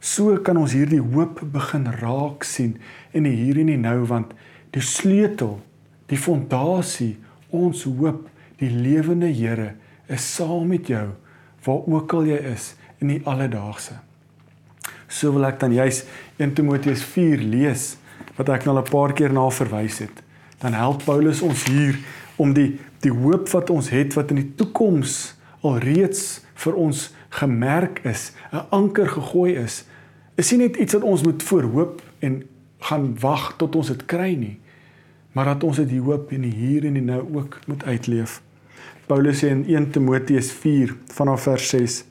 So 0.00 0.36
kan 0.44 0.58
ons 0.60 0.74
hierdie 0.76 1.02
hoop 1.02 1.42
begin 1.52 1.88
raak 1.98 2.46
sien 2.46 2.76
in 3.16 3.26
die 3.26 3.34
hier 3.34 3.58
en 3.60 3.72
die 3.72 3.80
nou 3.80 3.98
want 4.08 4.32
die 4.76 4.84
sleutel, 4.84 5.58
die 6.10 6.20
fondasie, 6.20 7.16
ons 7.50 7.84
hoop, 7.88 8.26
die 8.60 8.70
lewende 8.70 9.28
Here 9.32 9.74
is 10.12 10.24
saam 10.36 10.70
met 10.70 10.88
jou 10.88 11.08
waar 11.66 11.88
ook 11.90 12.12
al 12.14 12.28
jy 12.30 12.38
is 12.52 12.74
in 12.98 13.08
die 13.08 13.20
alledaagse. 13.24 13.98
So 15.06 15.32
wil 15.32 15.46
ek 15.48 15.60
dan 15.60 15.72
juis 15.72 16.04
1 16.36 16.54
Timoteus 16.54 17.04
4 17.04 17.38
lees 17.38 17.96
wat 18.36 18.48
ek 18.48 18.64
nou 18.64 18.76
al 18.76 18.82
'n 18.82 18.90
paar 18.90 19.12
keer 19.12 19.32
na 19.32 19.48
verwys 19.50 19.98
het. 19.98 20.22
Dan 20.58 20.72
help 20.72 21.04
Paulus 21.04 21.42
ons 21.42 21.64
hier 21.64 21.98
om 22.36 22.52
die 22.52 22.78
die 23.00 23.12
hoop 23.12 23.48
wat 23.48 23.70
ons 23.70 23.90
het 23.90 24.14
wat 24.14 24.30
in 24.30 24.36
die 24.36 24.54
toekoms 24.54 25.36
alreeds 25.60 26.40
vir 26.54 26.74
ons 26.74 27.14
gemerk 27.28 28.00
is, 28.04 28.32
'n 28.52 28.66
anker 28.70 29.08
gegooi 29.08 29.54
is, 29.54 29.84
is 30.34 30.50
nie 30.50 30.58
net 30.58 30.76
iets 30.76 30.92
wat 30.92 31.02
ons 31.02 31.22
moet 31.22 31.42
voorhoop 31.42 32.02
en 32.18 32.42
gaan 32.78 33.18
wag 33.20 33.54
tot 33.56 33.76
ons 33.76 33.88
dit 33.88 34.04
kry 34.06 34.34
nie, 34.34 34.58
maar 35.32 35.44
dat 35.44 35.64
ons 35.64 35.76
dit 35.76 35.98
hoop 35.98 36.32
in 36.32 36.42
die 36.42 36.54
hier 36.54 36.84
en 36.84 36.94
die 36.94 37.02
nou 37.02 37.22
ook 37.34 37.58
moet 37.66 37.84
uitleef. 37.84 38.42
Paulus 39.06 39.38
sê 39.38 39.48
in 39.48 39.64
1 39.64 39.90
Timoteus 39.90 40.50
4 40.52 40.94
vanaf 41.14 41.42
vers 41.42 41.68
6: 41.68 42.04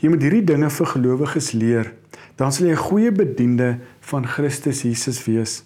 Jy 0.00 0.08
moet 0.12 0.22
hierdie 0.22 0.44
dinge 0.44 0.70
vir 0.70 0.86
gelowiges 0.86 1.52
leer, 1.52 1.92
dan 2.36 2.52
sal 2.52 2.66
jy 2.66 2.72
'n 2.72 2.88
goeie 2.88 3.12
bediende 3.12 3.78
van 4.00 4.26
Christus 4.26 4.82
Jesus 4.82 5.24
wees. 5.24 5.64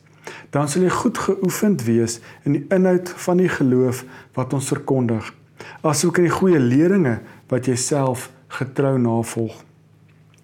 Dan 0.50 0.68
sal 0.68 0.82
jy 0.82 0.90
goed 0.90 1.18
geoefend 1.18 1.84
wees 1.84 2.20
in 2.44 2.52
die 2.52 2.64
inhoud 2.68 3.08
van 3.08 3.36
die 3.36 3.48
geloof 3.48 4.04
wat 4.34 4.52
ons 4.52 4.68
verkondig, 4.68 5.34
asook 5.82 6.18
in 6.18 6.24
die 6.24 6.38
goeie 6.38 6.58
leringe 6.58 7.20
wat 7.48 7.66
jy 7.66 7.76
self 7.76 8.30
getrou 8.48 8.98
navolg. 8.98 9.64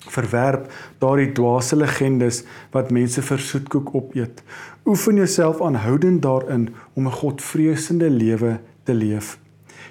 Verwerp 0.07 0.71
daardie 0.99 1.33
dwaase 1.33 1.77
legendes 1.77 2.45
wat 2.75 2.91
mense 2.91 3.23
vir 3.23 3.39
soetkoek 3.39 3.95
opeet. 3.95 4.43
Oefen 4.87 5.17
jouself 5.17 5.63
aanhoudend 5.63 6.23
daarin 6.23 6.75
om 6.95 7.07
'n 7.07 7.13
Godvreesende 7.13 8.11
lewe 8.11 8.61
te 8.85 8.95
leef. 8.95 9.39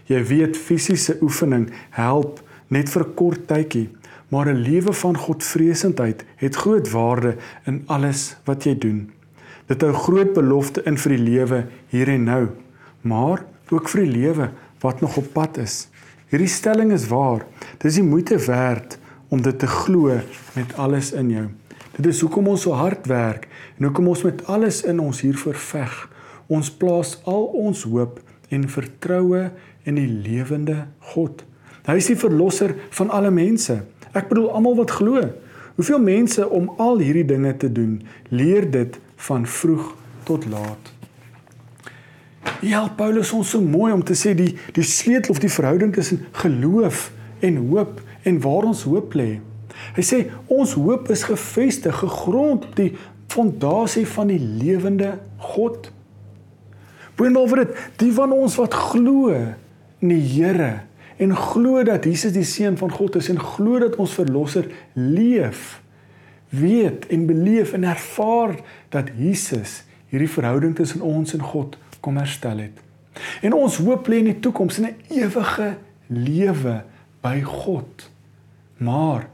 Jy 0.05 0.23
weet 0.23 0.57
fisiese 0.57 1.17
oefening 1.21 1.71
help 1.89 2.43
net 2.67 2.89
vir 2.89 3.03
'n 3.03 3.13
kort 3.13 3.47
tydjie, 3.47 3.89
maar 4.29 4.47
'n 4.47 4.61
lewe 4.61 4.93
van 4.93 5.17
Godvreesendheid 5.17 6.25
het 6.35 6.55
groot 6.55 6.91
waarde 6.91 7.35
in 7.65 7.83
alles 7.87 8.35
wat 8.45 8.63
jy 8.63 8.77
doen. 8.77 9.11
Dit 9.67 9.81
hou 9.81 9.93
groot 9.93 10.33
belofte 10.33 10.83
in 10.85 10.97
vir 10.97 11.11
die 11.15 11.23
lewe 11.23 11.65
hier 11.89 12.07
en 12.07 12.23
nou, 12.23 12.47
maar 13.01 13.45
ook 13.69 13.89
vir 13.89 14.01
die 14.01 14.11
lewe 14.11 14.51
wat 14.81 15.01
nog 15.01 15.17
op 15.17 15.33
pad 15.33 15.57
is. 15.57 15.87
Hierdie 16.29 16.49
stelling 16.49 16.91
is 16.91 17.07
waar. 17.07 17.45
Dit 17.77 17.85
is 17.85 17.95
die 17.95 18.03
moeite 18.03 18.37
werd 18.45 18.97
om 19.29 19.41
dit 19.41 19.59
te 19.59 19.67
glo 19.67 20.19
met 20.53 20.75
alles 20.77 21.11
in 21.11 21.29
jou. 21.29 21.47
Dit 21.95 22.05
is 22.05 22.21
hoekom 22.21 22.47
ons 22.51 22.61
so 22.61 22.75
hard 22.75 23.07
werk 23.07 23.47
en 23.77 23.87
hoekom 23.87 24.07
ons 24.11 24.23
met 24.27 24.45
alles 24.51 24.81
in 24.83 24.99
ons 24.99 25.21
hiervoor 25.21 25.55
veg. 25.55 25.93
Ons 26.47 26.69
plaas 26.71 27.15
al 27.23 27.45
ons 27.45 27.83
hoop 27.89 28.19
en 28.53 28.69
vertroue 28.69 29.49
in 29.83 29.95
die 29.95 30.09
lewende 30.09 30.85
God. 31.13 31.45
Hy 31.85 31.99
is 32.01 32.09
die 32.09 32.17
verlosser 32.17 32.73
van 32.97 33.11
alle 33.13 33.31
mense. 33.33 33.77
Ek 34.15 34.29
bedoel 34.29 34.49
almal 34.57 34.77
wat 34.79 34.95
glo. 34.97 35.21
Hoeveel 35.75 36.01
mense 36.01 36.47
om 36.49 36.71
al 36.81 37.01
hierdie 37.03 37.27
dinge 37.27 37.51
te 37.59 37.69
doen, 37.71 37.99
leer 38.31 38.65
dit 38.71 38.99
van 39.27 39.45
vroeg 39.45 39.91
tot 40.25 40.47
laat. 40.49 40.91
Ja, 42.65 42.85
Paulus 42.97 43.33
ons 43.35 43.51
so 43.51 43.61
mooi 43.61 43.91
om 43.93 44.03
te 44.05 44.15
sê 44.17 44.33
die 44.37 44.53
die 44.73 44.85
sleutel 44.85 45.35
of 45.35 45.41
die 45.43 45.51
verhouding 45.51 45.91
tussen 45.93 46.23
geloof 46.39 47.09
en 47.45 47.59
hoop 47.69 47.99
en 48.23 48.39
waar 48.41 48.69
ons 48.71 48.85
hoop 48.87 49.13
lê. 49.19 49.41
Hy 49.97 50.05
sê 50.05 50.21
ons 50.47 50.77
hoop 50.79 51.11
is 51.13 51.25
gefestig, 51.27 51.99
gegrond 51.99 52.65
op 52.69 52.79
die 52.79 52.93
fondasie 53.29 54.05
van 54.07 54.31
die 54.31 54.39
lewende 54.39 55.17
God. 55.51 55.91
Boonop 57.19 57.53
dit, 57.59 57.77
die 57.99 58.11
van 58.15 58.31
ons 58.35 58.55
wat 58.59 58.73
glo 58.73 59.35
in 59.35 60.11
die 60.11 60.23
Here 60.23 60.85
en 61.17 61.35
glo 61.35 61.83
dat 61.83 62.03
Jesus 62.03 62.33
die 62.35 62.43
seun 62.43 62.77
van 62.77 62.91
God 62.91 63.15
is 63.15 63.29
en 63.31 63.39
glo 63.39 63.79
dat 63.79 63.95
ons 63.95 64.13
verlosser 64.17 64.67
leef, 64.93 65.81
weet 66.49 67.07
en 67.07 67.25
beleef 67.25 67.73
en 67.73 67.83
ervaar 67.83 68.55
dat 68.89 69.11
Jesus 69.17 69.83
hierdie 70.11 70.29
verhouding 70.29 70.75
tussen 70.75 71.01
ons 71.01 71.33
en 71.33 71.43
God 71.43 71.77
kom 71.99 72.17
herstel 72.17 72.57
het. 72.57 72.81
En 73.41 73.55
ons 73.55 73.77
hoop 73.77 74.07
lê 74.11 74.19
in 74.23 74.31
die 74.33 74.39
toekoms 74.43 74.79
in 74.79 74.91
'n 74.91 74.95
ewige 75.09 75.77
lewe 76.07 76.83
by 77.21 77.41
God. 77.41 78.11
Maar 78.77 79.29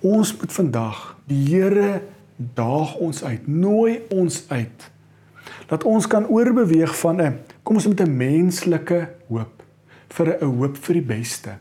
ons 0.00 0.36
moet 0.36 0.52
vandag 0.52 1.16
die 1.26 1.44
Here 1.54 2.02
daag 2.36 2.94
ons 2.94 3.24
uit, 3.24 3.46
nooi 3.46 4.00
ons 4.08 4.44
uit. 4.48 4.90
Dat 5.66 5.84
ons 5.84 6.06
kan 6.06 6.26
oorbeweeg 6.26 6.98
van 6.98 7.22
'n 7.22 7.38
kom 7.62 7.74
ons 7.74 7.86
met 7.86 8.00
'n 8.00 8.16
menslike 8.16 9.08
hoop 9.28 9.57
vir 10.18 10.36
'n 10.40 10.58
hoop 10.58 10.76
vir 10.76 10.94
die 10.94 11.08
beste. 11.14 11.56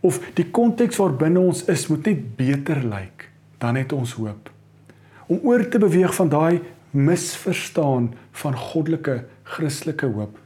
Of 0.00 0.20
die 0.34 0.50
konteks 0.50 0.96
waarbinne 0.96 1.40
ons 1.40 1.64
is 1.64 1.86
moet 1.88 2.06
net 2.06 2.36
beter 2.36 2.82
lyk 2.84 3.28
dan 3.58 3.74
net 3.74 3.92
ons 3.92 4.12
hoop. 4.12 4.50
Om 5.26 5.40
oor 5.42 5.68
te 5.68 5.78
beweeg 5.78 6.14
van 6.14 6.28
daai 6.28 6.60
misverstaan 6.90 8.14
van 8.32 8.56
goddelike 8.56 9.24
Christelike 9.42 10.06
hoop 10.06 10.38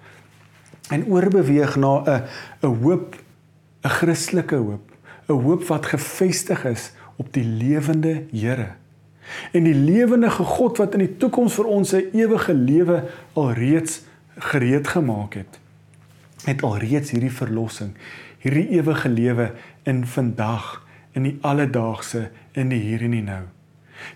en 0.91 1.07
oorbeweeg 1.07 1.77
na 1.77 2.03
'n 2.03 2.23
'n 2.63 2.75
hoop, 2.83 3.17
'n 3.85 3.89
Christelike 3.89 4.57
hoop, 4.57 4.91
'n 5.29 5.33
hoop 5.33 5.65
wat 5.65 5.87
gefestig 5.87 6.65
is 6.65 6.93
op 7.17 7.33
die 7.33 7.45
lewende 7.45 8.25
Here. 8.33 8.75
En 9.53 9.65
die 9.65 9.75
lewendige 9.75 10.43
God 10.43 10.79
wat 10.79 10.93
in 10.95 10.99
die 10.99 11.17
toekoms 11.17 11.55
vir 11.55 11.65
ons 11.65 11.93
'n 11.93 12.11
ewige 12.13 12.55
lewe 12.55 13.05
alreeds 13.33 14.03
gereed 14.39 14.89
gemaak 14.89 15.35
het. 15.35 15.60
Het 16.45 16.63
alreeds 16.63 17.11
hierdie 17.11 17.33
verlossing, 17.33 17.93
hierdie 18.41 18.69
ewige 18.79 19.09
lewe 19.09 19.51
in 19.89 20.07
vandag, 20.07 20.87
in 21.13 21.27
die 21.27 21.37
alledaagse, 21.45 22.31
in 22.53 22.71
die 22.73 22.81
hier 22.81 23.03
en 23.05 23.17
die 23.17 23.25
nou. 23.25 23.43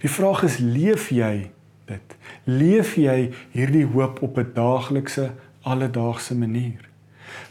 Die 0.00 0.10
vraag 0.10 0.44
is 0.46 0.58
leef 0.62 1.10
jy 1.12 1.50
dit? 1.90 2.16
Leef 2.48 2.94
jy 2.96 3.32
hierdie 3.52 3.84
hoop 3.92 4.22
op 4.22 4.38
'n 4.38 4.52
daaglikse, 4.54 5.32
alledaagse 5.62 6.34
manier? 6.34 6.80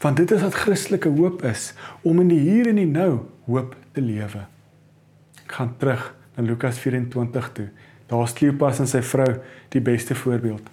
Want 0.02 0.18
dit 0.18 0.32
is 0.32 0.42
wat 0.42 0.54
Christelike 0.54 1.10
hoop 1.10 1.44
is, 1.44 1.74
om 2.02 2.20
in 2.20 2.28
die 2.28 2.40
hier 2.40 2.68
en 2.68 2.76
die 2.76 2.90
nou 2.90 3.20
hoop 3.46 3.76
te 3.92 4.02
lewe. 4.02 4.46
Ek 5.44 5.52
gaan 5.52 5.78
terug 5.78 6.16
na 6.36 6.44
Lukas 6.44 6.80
24 6.80 7.52
toe. 7.54 7.70
Daar's 8.08 8.34
Kleopas 8.34 8.80
en 8.80 8.88
sy 8.88 9.02
vrou, 9.02 9.40
die 9.70 9.82
beste 9.82 10.16
voorbeeld. 10.16 10.70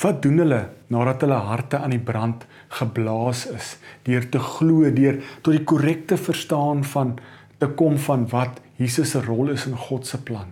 Wat 0.00 0.22
doen 0.22 0.38
hulle 0.38 0.68
nadat 0.86 1.20
hulle 1.20 1.34
harte 1.34 1.78
aan 1.78 1.90
die 1.90 2.02
brand 2.02 2.46
geblaas 2.78 3.46
is 3.54 3.76
deur 4.06 4.28
te 4.28 4.40
glo 4.42 4.90
deur 4.94 5.20
tot 5.42 5.54
die 5.54 5.64
korrekte 5.64 6.18
verstaan 6.20 6.84
van 6.94 7.16
te 7.58 7.68
kom 7.78 7.98
van 7.98 8.26
wat 8.32 8.60
Jesus 8.76 9.14
se 9.14 9.22
rol 9.22 9.52
is 9.54 9.66
in 9.66 9.76
God 9.78 10.06
se 10.06 10.18
plan. 10.22 10.50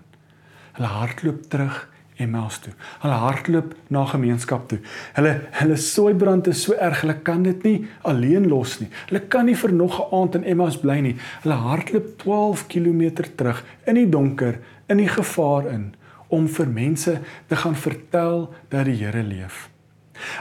Hulle 0.77 0.89
hardloop 0.89 1.49
terug 1.51 1.89
Emmaus 2.23 2.59
toe. 2.63 2.73
Hulle 3.03 3.17
hardloop 3.25 3.73
na 3.93 4.05
gemeenskap 4.07 4.69
toe. 4.71 4.79
Hulle 5.17 5.33
hulle 5.59 5.79
soeibrand 5.81 6.51
is 6.53 6.63
so 6.67 6.77
erg, 6.77 7.03
hulle 7.03 7.17
kan 7.27 7.43
dit 7.47 7.65
nie 7.67 7.77
alleen 8.09 8.47
los 8.51 8.79
nie. 8.81 8.91
Hulle 9.09 9.25
kan 9.33 9.49
nie 9.49 9.57
vir 9.59 9.73
nog 9.73 9.99
'n 9.99 10.15
aand 10.21 10.35
in 10.35 10.45
Emmaus 10.45 10.79
bly 10.79 11.01
nie. 11.01 11.17
Hulle 11.43 11.59
hardloop 11.67 12.19
12 12.19 12.67
km 12.69 13.03
terug 13.37 13.65
in 13.87 13.95
die 13.95 14.09
donker, 14.09 14.59
in 14.89 14.97
die 14.99 15.09
gevaar 15.09 15.67
in 15.67 15.95
om 16.29 16.49
vir 16.49 16.67
mense 16.67 17.21
te 17.49 17.57
gaan 17.57 17.77
vertel 17.77 18.55
dat 18.69 18.85
die 18.85 18.97
Here 18.97 19.23
leef. 19.23 19.69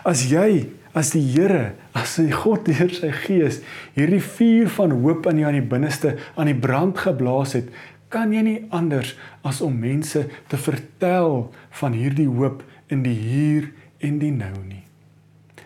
As 0.03 0.29
jy 0.29 0.69
as 0.93 1.13
die 1.15 1.23
Here, 1.23 1.73
as 1.95 2.17
die 2.19 2.33
God 2.35 2.65
deur 2.67 2.91
sy 2.93 3.11
gees 3.23 3.61
hierdie 3.95 4.21
vuur 4.23 4.69
van 4.75 4.95
hoop 5.03 5.27
in 5.31 5.41
jou 5.41 5.47
aan 5.47 5.59
die 5.59 5.71
binneste 5.73 6.17
aan 6.35 6.51
die 6.51 6.57
brand 6.57 6.99
geblaas 6.99 7.55
het, 7.57 7.71
kan 8.11 8.33
jy 8.35 8.43
nie 8.43 8.59
anders 8.75 9.15
as 9.47 9.61
om 9.63 9.77
mense 9.79 10.25
te 10.51 10.59
vertel 10.59 11.47
van 11.79 11.95
hierdie 11.95 12.27
hoop 12.27 12.63
in 12.91 13.05
die 13.05 13.15
hier 13.15 13.69
en 14.03 14.19
die 14.19 14.33
nou 14.35 14.55
nie. 14.67 14.83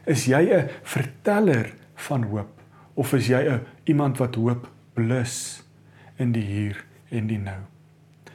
Is 0.06 0.28
jy 0.30 0.44
'n 0.54 0.70
verteller 0.84 1.74
van 1.96 2.24
hoop 2.30 2.52
of 2.94 3.14
is 3.14 3.28
jy 3.28 3.42
'n 3.42 3.62
iemand 3.86 4.18
wat 4.18 4.36
hoop 4.36 4.70
blus 4.94 5.64
in 6.18 6.32
die 6.32 6.46
hier 6.46 6.86
en 7.10 7.28
die 7.28 7.40
nou? 7.40 7.66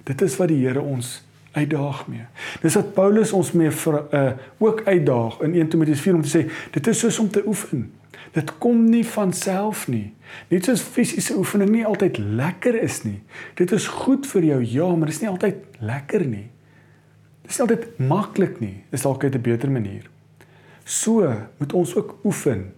Dit 0.05 0.23
is 0.23 0.37
wat 0.37 0.49
die 0.49 0.67
Here 0.67 0.83
ons 0.83 1.23
uitdaag 1.53 2.07
mee. 2.07 2.27
Dis 2.63 2.75
wat 2.75 2.93
Paulus 2.95 3.33
ons 3.33 3.53
mee 3.53 3.71
vir, 3.71 4.03
uh, 4.15 4.31
ook 4.59 4.83
uitdaag 4.87 5.41
in 5.41 5.55
1 5.55 5.69
Timoteus 5.69 6.01
4 6.01 6.15
om 6.15 6.23
te 6.23 6.33
sê 6.39 6.45
dit 6.71 6.87
is 6.87 6.99
soos 6.99 7.19
om 7.19 7.31
te 7.31 7.43
oefen. 7.47 7.89
Dit 8.33 8.53
kom 8.63 8.85
nie 8.91 9.05
van 9.07 9.33
self 9.35 9.89
nie. 9.91 10.13
Net 10.49 10.69
soos 10.69 10.83
fisiese 10.83 11.35
oefening 11.39 11.73
nie 11.75 11.87
altyd 11.87 12.19
lekker 12.19 12.79
is 12.83 13.03
nie. 13.03 13.19
Dit 13.59 13.73
is 13.75 13.89
goed 13.91 14.29
vir 14.31 14.47
jou, 14.53 14.61
ja, 14.63 14.87
maar 14.95 15.11
dit 15.11 15.17
is 15.17 15.23
nie 15.25 15.31
altyd 15.31 15.81
lekker 15.81 16.27
nie. 16.27 16.47
Dit 17.43 17.51
is 17.51 17.59
nie 17.59 17.67
altyd 17.67 17.89
maklik 17.99 18.61
nie. 18.63 18.77
Dit 18.91 19.01
is 19.01 19.07
dalk 19.07 19.25
'n 19.25 19.43
beter 19.43 19.71
manier. 19.71 20.07
So 20.85 21.35
moet 21.59 21.73
ons 21.73 21.97
ook 21.97 22.19
oefen 22.25 22.73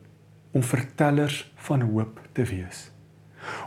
om 0.53 0.63
vertellers 0.63 1.53
van 1.57 1.81
hoop 1.81 2.21
te 2.33 2.45
wees. 2.45 2.91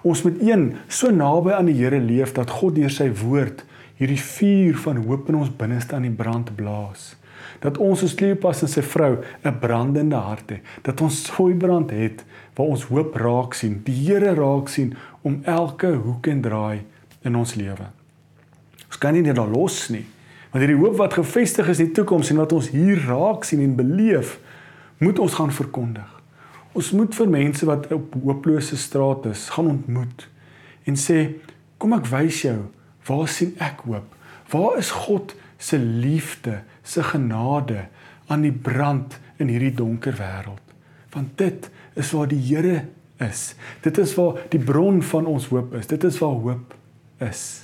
Ons 0.02 0.22
moet 0.24 0.42
een 0.42 0.76
so 0.88 1.12
naby 1.12 1.52
aan 1.52 1.66
die 1.66 1.76
Here 1.76 2.00
leef 2.00 2.32
dat 2.32 2.50
God 2.50 2.76
deur 2.76 2.90
sy 2.90 3.10
woord 3.12 3.66
hierdie 4.00 4.22
vuur 4.22 4.78
van 4.78 5.04
hoop 5.06 5.30
in 5.30 5.36
ons 5.36 5.54
binneste 5.56 5.96
aan 5.96 6.08
die 6.08 6.18
brand 6.24 6.56
blaas 6.56 7.14
dat 7.60 7.78
ons 7.82 8.04
as 8.06 8.16
Kleopas 8.18 8.64
en 8.66 8.72
sy 8.72 8.82
vrou 8.86 9.18
'n 9.44 9.60
brandende 9.60 10.16
hart 10.16 10.50
het, 10.50 10.62
dat 10.82 11.02
ons 11.02 11.24
soeibrand 11.24 11.92
het 11.92 12.24
waar 12.56 12.68
ons 12.68 12.84
hoop 12.84 13.16
raak 13.16 13.54
sien, 13.54 13.82
die 13.84 14.06
Here 14.06 14.34
raak 14.34 14.70
sien 14.70 14.96
om 15.22 15.42
elke 15.44 15.94
hoek 15.94 16.28
en 16.28 16.42
draai 16.42 16.82
in 17.22 17.36
ons 17.36 17.56
lewe. 17.56 17.88
Ons 18.88 18.98
kan 18.98 19.14
nie 19.14 19.22
net 19.22 19.36
daar 19.36 19.48
los 19.48 19.90
nie, 19.90 20.06
want 20.52 20.64
hierdie 20.64 20.82
hoop 20.82 20.98
wat 20.98 21.14
gefestig 21.14 21.68
is 21.68 21.80
in 21.80 21.86
die 21.86 21.94
toekoms 21.94 22.30
en 22.30 22.38
wat 22.38 22.54
ons 22.54 22.70
hier 22.70 23.02
raak 23.08 23.44
sien 23.44 23.60
en 23.60 23.76
beleef, 23.76 24.40
moet 24.98 25.20
ons 25.20 25.34
gaan 25.34 25.52
verkondig. 25.52 26.22
Ons 26.74 26.92
moet 26.92 27.16
vir 27.16 27.28
mense 27.28 27.66
wat 27.66 27.92
op 27.92 28.14
hooplose 28.24 28.78
strate 28.78 29.30
is, 29.30 29.50
gaan 29.50 29.68
ontmoet 29.68 30.30
en 30.86 30.96
sê, 30.96 31.36
kom 31.78 31.94
ek 31.94 32.06
wys 32.06 32.42
jou, 32.42 32.60
waar 33.06 33.28
sien 33.28 33.56
ek 33.62 33.86
hoop? 33.86 34.16
Waar 34.52 34.78
is 34.78 34.92
God 34.92 35.36
se 35.58 35.78
liefde, 35.80 36.62
se 36.84 37.04
genade 37.04 37.88
aan 38.28 38.46
die 38.46 38.54
brand 38.54 39.20
in 39.42 39.50
hierdie 39.52 39.74
donker 39.76 40.18
wêreld. 40.20 40.62
Want 41.14 41.38
dit 41.40 41.70
is 41.96 42.12
waar 42.12 42.28
die 42.28 42.42
Here 42.42 42.86
is. 43.24 43.54
Dit 43.82 43.98
is 43.98 44.16
waar 44.18 44.42
die 44.52 44.60
bron 44.60 45.02
van 45.04 45.26
ons 45.26 45.48
hoop 45.48 45.74
is. 45.80 45.88
Dit 45.88 46.04
is 46.04 46.20
waar 46.20 46.36
hoop 46.44 46.76
is. 47.24 47.64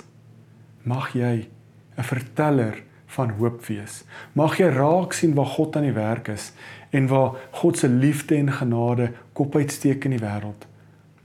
Mag 0.82 1.12
jy 1.12 1.48
'n 1.96 2.02
verteller 2.02 2.82
van 3.06 3.30
hoop 3.30 3.66
wees. 3.66 4.04
Mag 4.32 4.56
jy 4.58 4.68
raak 4.72 5.12
sien 5.12 5.34
waar 5.34 5.46
God 5.46 5.76
aan 5.76 5.82
die 5.82 5.92
werk 5.92 6.28
is 6.28 6.52
en 6.90 7.06
waar 7.06 7.36
God 7.50 7.78
se 7.78 7.88
liefde 7.88 8.36
en 8.36 8.52
genade 8.52 9.12
kop 9.32 9.56
uitsteek 9.56 10.04
in 10.04 10.16
die 10.16 10.24
wêreld. 10.24 10.66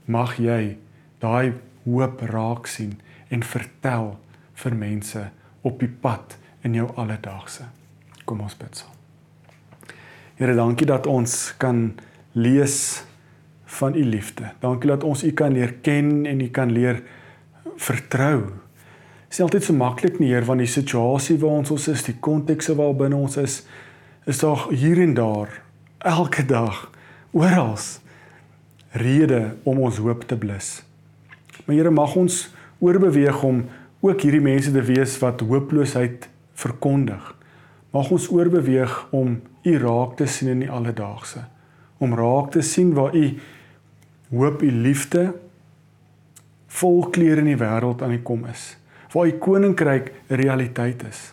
Mag 0.04 0.36
jy 0.36 0.76
daai 1.18 1.52
hoop 1.84 2.20
raak 2.20 2.66
sien 2.66 3.00
en 3.28 3.42
vertel 3.42 4.14
vir 4.62 4.74
mense 4.74 5.24
op 5.66 5.80
die 5.80 5.90
pad 5.90 6.36
in 6.66 6.74
jou 6.74 6.88
alledaagse. 6.96 7.68
Kom 8.24 8.40
ons 8.44 8.56
bid 8.58 8.76
saam. 8.76 8.94
Here, 10.38 10.54
dankie 10.54 10.86
dat 10.86 11.06
ons 11.10 11.54
kan 11.58 11.98
lees 12.38 13.02
van 13.78 13.94
u 13.94 14.04
liefde. 14.04 14.52
Dankie 14.62 14.90
dat 14.90 15.04
ons 15.04 15.24
u 15.24 15.32
kan 15.32 15.52
leer 15.52 15.74
ken 15.82 16.26
en 16.26 16.40
u 16.40 16.48
kan 16.48 16.72
leer 16.72 17.02
vertrou. 17.76 18.44
Dit 19.28 19.36
is 19.36 19.40
altyd 19.44 19.64
so 19.66 19.76
maklik 19.76 20.18
nie, 20.18 20.30
Heer, 20.32 20.46
want 20.48 20.62
die 20.62 20.70
situasie 20.70 21.36
waar 21.42 21.58
ons 21.60 21.72
ons 21.74 21.88
is, 21.92 22.06
die 22.06 22.16
kontekste 22.24 22.76
waarbinne 22.78 23.18
ons 23.18 23.36
is, 23.36 23.60
is 24.30 24.40
daar 24.40 24.68
hier 24.70 25.00
en 25.02 25.14
daar 25.14 25.58
elke 25.98 26.46
dag 26.46 26.86
oral 27.36 27.76
rede 28.96 29.56
om 29.68 29.82
ons 29.84 29.98
hoop 30.00 30.24
te 30.28 30.36
blus. 30.38 30.78
Maar 31.66 31.76
Here, 31.76 31.90
mag 31.90 32.14
ons 32.16 32.46
oorbeweeg 32.78 33.42
om 33.42 33.64
ook 34.00 34.22
hierdie 34.22 34.42
mense 34.42 34.72
te 34.72 34.82
wees 34.82 35.18
wat 35.22 35.40
hooploosheid 35.40 36.28
verkondig. 36.58 37.34
Mag 37.90 38.10
ons 38.10 38.28
oorbeweeg 38.30 38.94
om 39.10 39.40
u 39.62 39.78
raak 39.78 40.16
te 40.16 40.26
sien 40.26 40.48
in 40.48 40.64
die 40.64 40.70
alledaagse. 40.70 41.44
Om 41.98 42.14
raak 42.14 42.52
te 42.54 42.62
sien 42.62 42.92
waar 42.94 43.16
u 43.16 43.38
hoop, 44.30 44.62
u 44.62 44.70
liefde 44.70 45.32
vol 46.66 47.08
kleur 47.10 47.40
in 47.40 47.48
die 47.48 47.58
wêreld 47.58 48.02
aan 48.02 48.14
die 48.14 48.22
kom 48.22 48.44
is. 48.46 48.76
waar 49.08 49.26
u 49.26 49.32
koninkryk 49.40 50.12
'n 50.28 50.34
realiteit 50.34 51.02
is. 51.08 51.32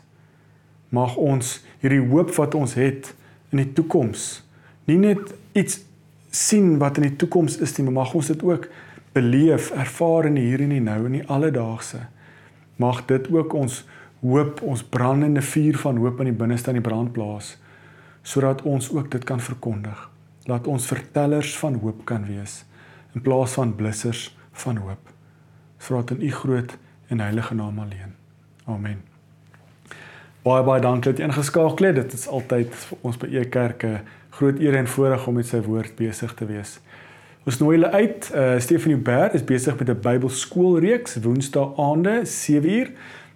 Mag 0.89 1.15
ons 1.15 1.65
hierdie 1.79 2.08
hoop 2.08 2.31
wat 2.36 2.55
ons 2.55 2.73
het 2.73 3.13
in 3.51 3.58
die 3.58 3.73
toekoms 3.73 4.45
nie 4.86 4.97
net 5.01 5.34
iets 5.58 5.81
sien 6.36 6.77
wat 6.81 6.99
in 6.99 7.10
die 7.10 7.17
toekoms 7.21 7.58
is 7.63 7.73
nie, 7.77 7.86
maar 7.88 8.01
mag 8.03 8.13
ons 8.17 8.29
dit 8.29 8.43
ook 8.45 8.67
beleef, 9.15 9.71
ervaar 9.71 10.25
in 10.28 10.36
hier 10.36 10.60
en 10.60 10.73
die 10.75 10.84
nou 10.84 11.06
in 11.08 11.19
die 11.19 11.28
alledaagse. 11.32 12.01
Mag 12.75 13.06
dit 13.08 13.30
ook 13.32 13.54
ons 13.56 13.86
hoop, 14.19 14.60
ons 14.62 14.84
brandende 14.84 15.41
vuur 15.41 15.78
van 15.80 16.01
hoop 16.04 16.19
in 16.19 16.34
die 16.34 16.39
binneste 16.41 16.71
aan 16.71 16.82
die 16.82 16.89
brand 16.89 17.13
plaas 17.15 17.56
sodat 18.25 18.63
ons 18.65 18.88
ook 18.89 19.12
dit 19.13 19.23
kan 19.23 19.38
verkondig. 19.39 19.99
Laat 20.49 20.65
ons 20.67 20.88
vertellers 20.89 21.51
van 21.62 21.75
hoop 21.78 21.99
kan 22.10 22.23
wees 22.25 22.63
in 23.13 23.21
plaas 23.21 23.54
van 23.54 23.75
blissers 23.78 24.32
van 24.65 24.82
hoop. 24.82 25.12
Vra 25.78 26.01
dit 26.01 26.17
in 26.17 26.23
u 26.25 26.32
groot 26.32 26.78
en 27.08 27.21
heilige 27.21 27.54
naam 27.56 27.80
alleen. 27.80 28.15
Amen. 28.65 29.04
Baie 30.41 30.65
baie 30.65 30.82
dankie 30.82 31.12
dat 31.12 31.21
jy 31.21 31.30
ingeskakel 31.30 31.86
het. 31.86 31.95
Dit 32.01 32.17
is 32.17 32.28
altyd 32.28 32.73
vir 32.75 32.97
ons 33.01 33.21
by 33.21 33.30
Ekerk 33.43 33.86
'n 33.86 34.01
groot 34.30 34.60
eer 34.60 34.75
en 34.75 34.88
voorreg 34.88 35.28
om 35.28 35.34
met 35.34 35.47
sy 35.47 35.62
woord 35.62 35.95
besig 35.95 36.34
te 36.34 36.45
wees. 36.45 36.80
Ons 37.45 37.60
nooi 37.62 37.75
julle 37.75 37.91
uit. 37.91 38.31
Uh 38.34 38.55
Stephanie 38.60 38.97
Berg 38.97 39.36
is 39.38 39.43
besig 39.45 39.77
met 39.77 39.89
'n 39.89 39.99
Bybelskoolreeks 40.01 41.19
Woensdae 41.21 41.75
aande 41.77 42.21
7uur. 42.25 42.89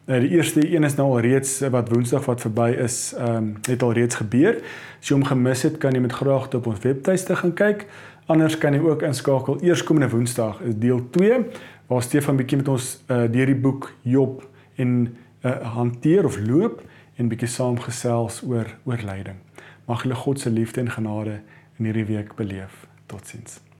Uh, 0.05 0.19
die 0.19 0.29
eerste 0.29 0.75
een 0.75 0.83
is 0.83 0.95
nou 0.95 1.07
al 1.09 1.19
reeds 1.19 1.59
wat 1.59 1.89
Woensdag 1.89 2.25
wat 2.25 2.41
verby 2.41 2.73
is, 2.77 3.13
ehm 3.17 3.35
um, 3.35 3.55
het 3.69 3.81
al 3.81 3.93
reeds 3.93 4.15
gebeur. 4.15 4.55
As 4.99 5.07
jy 5.07 5.15
hom 5.15 5.25
gemis 5.25 5.61
het, 5.61 5.77
kan 5.77 5.93
jy 5.93 5.99
met 5.99 6.11
graagte 6.11 6.57
op 6.57 6.65
ons 6.65 6.79
webtuiste 6.79 7.35
gaan 7.35 7.53
kyk. 7.53 7.85
Anders 8.25 8.57
kan 8.57 8.73
jy 8.73 8.79
ook 8.79 9.01
inskakel 9.01 9.61
eerskomende 9.61 10.09
Woensdag 10.09 10.61
is 10.61 10.75
deel 10.75 11.09
2 11.09 11.45
waar 11.87 12.01
Stefan 12.01 12.35
bietjie 12.35 12.57
met 12.57 12.67
ons 12.67 13.03
uh, 13.07 13.31
deur 13.31 13.45
die 13.45 13.55
boek 13.55 13.93
Job 14.01 14.49
en 14.75 15.17
uh, 15.41 15.51
hanteer 15.61 16.25
of 16.25 16.39
loop 16.39 16.81
en 17.15 17.27
bietjie 17.27 17.47
saamgesels 17.47 18.41
oor 18.41 18.65
oor 18.83 18.99
lyding. 19.05 19.37
Mag 19.85 20.03
julle 20.03 20.15
God 20.15 20.39
se 20.39 20.49
liefde 20.49 20.81
en 20.81 20.91
genade 20.91 21.41
in 21.77 21.85
hierdie 21.85 22.05
week 22.05 22.35
beleef. 22.35 22.87
Totsiens. 23.05 23.68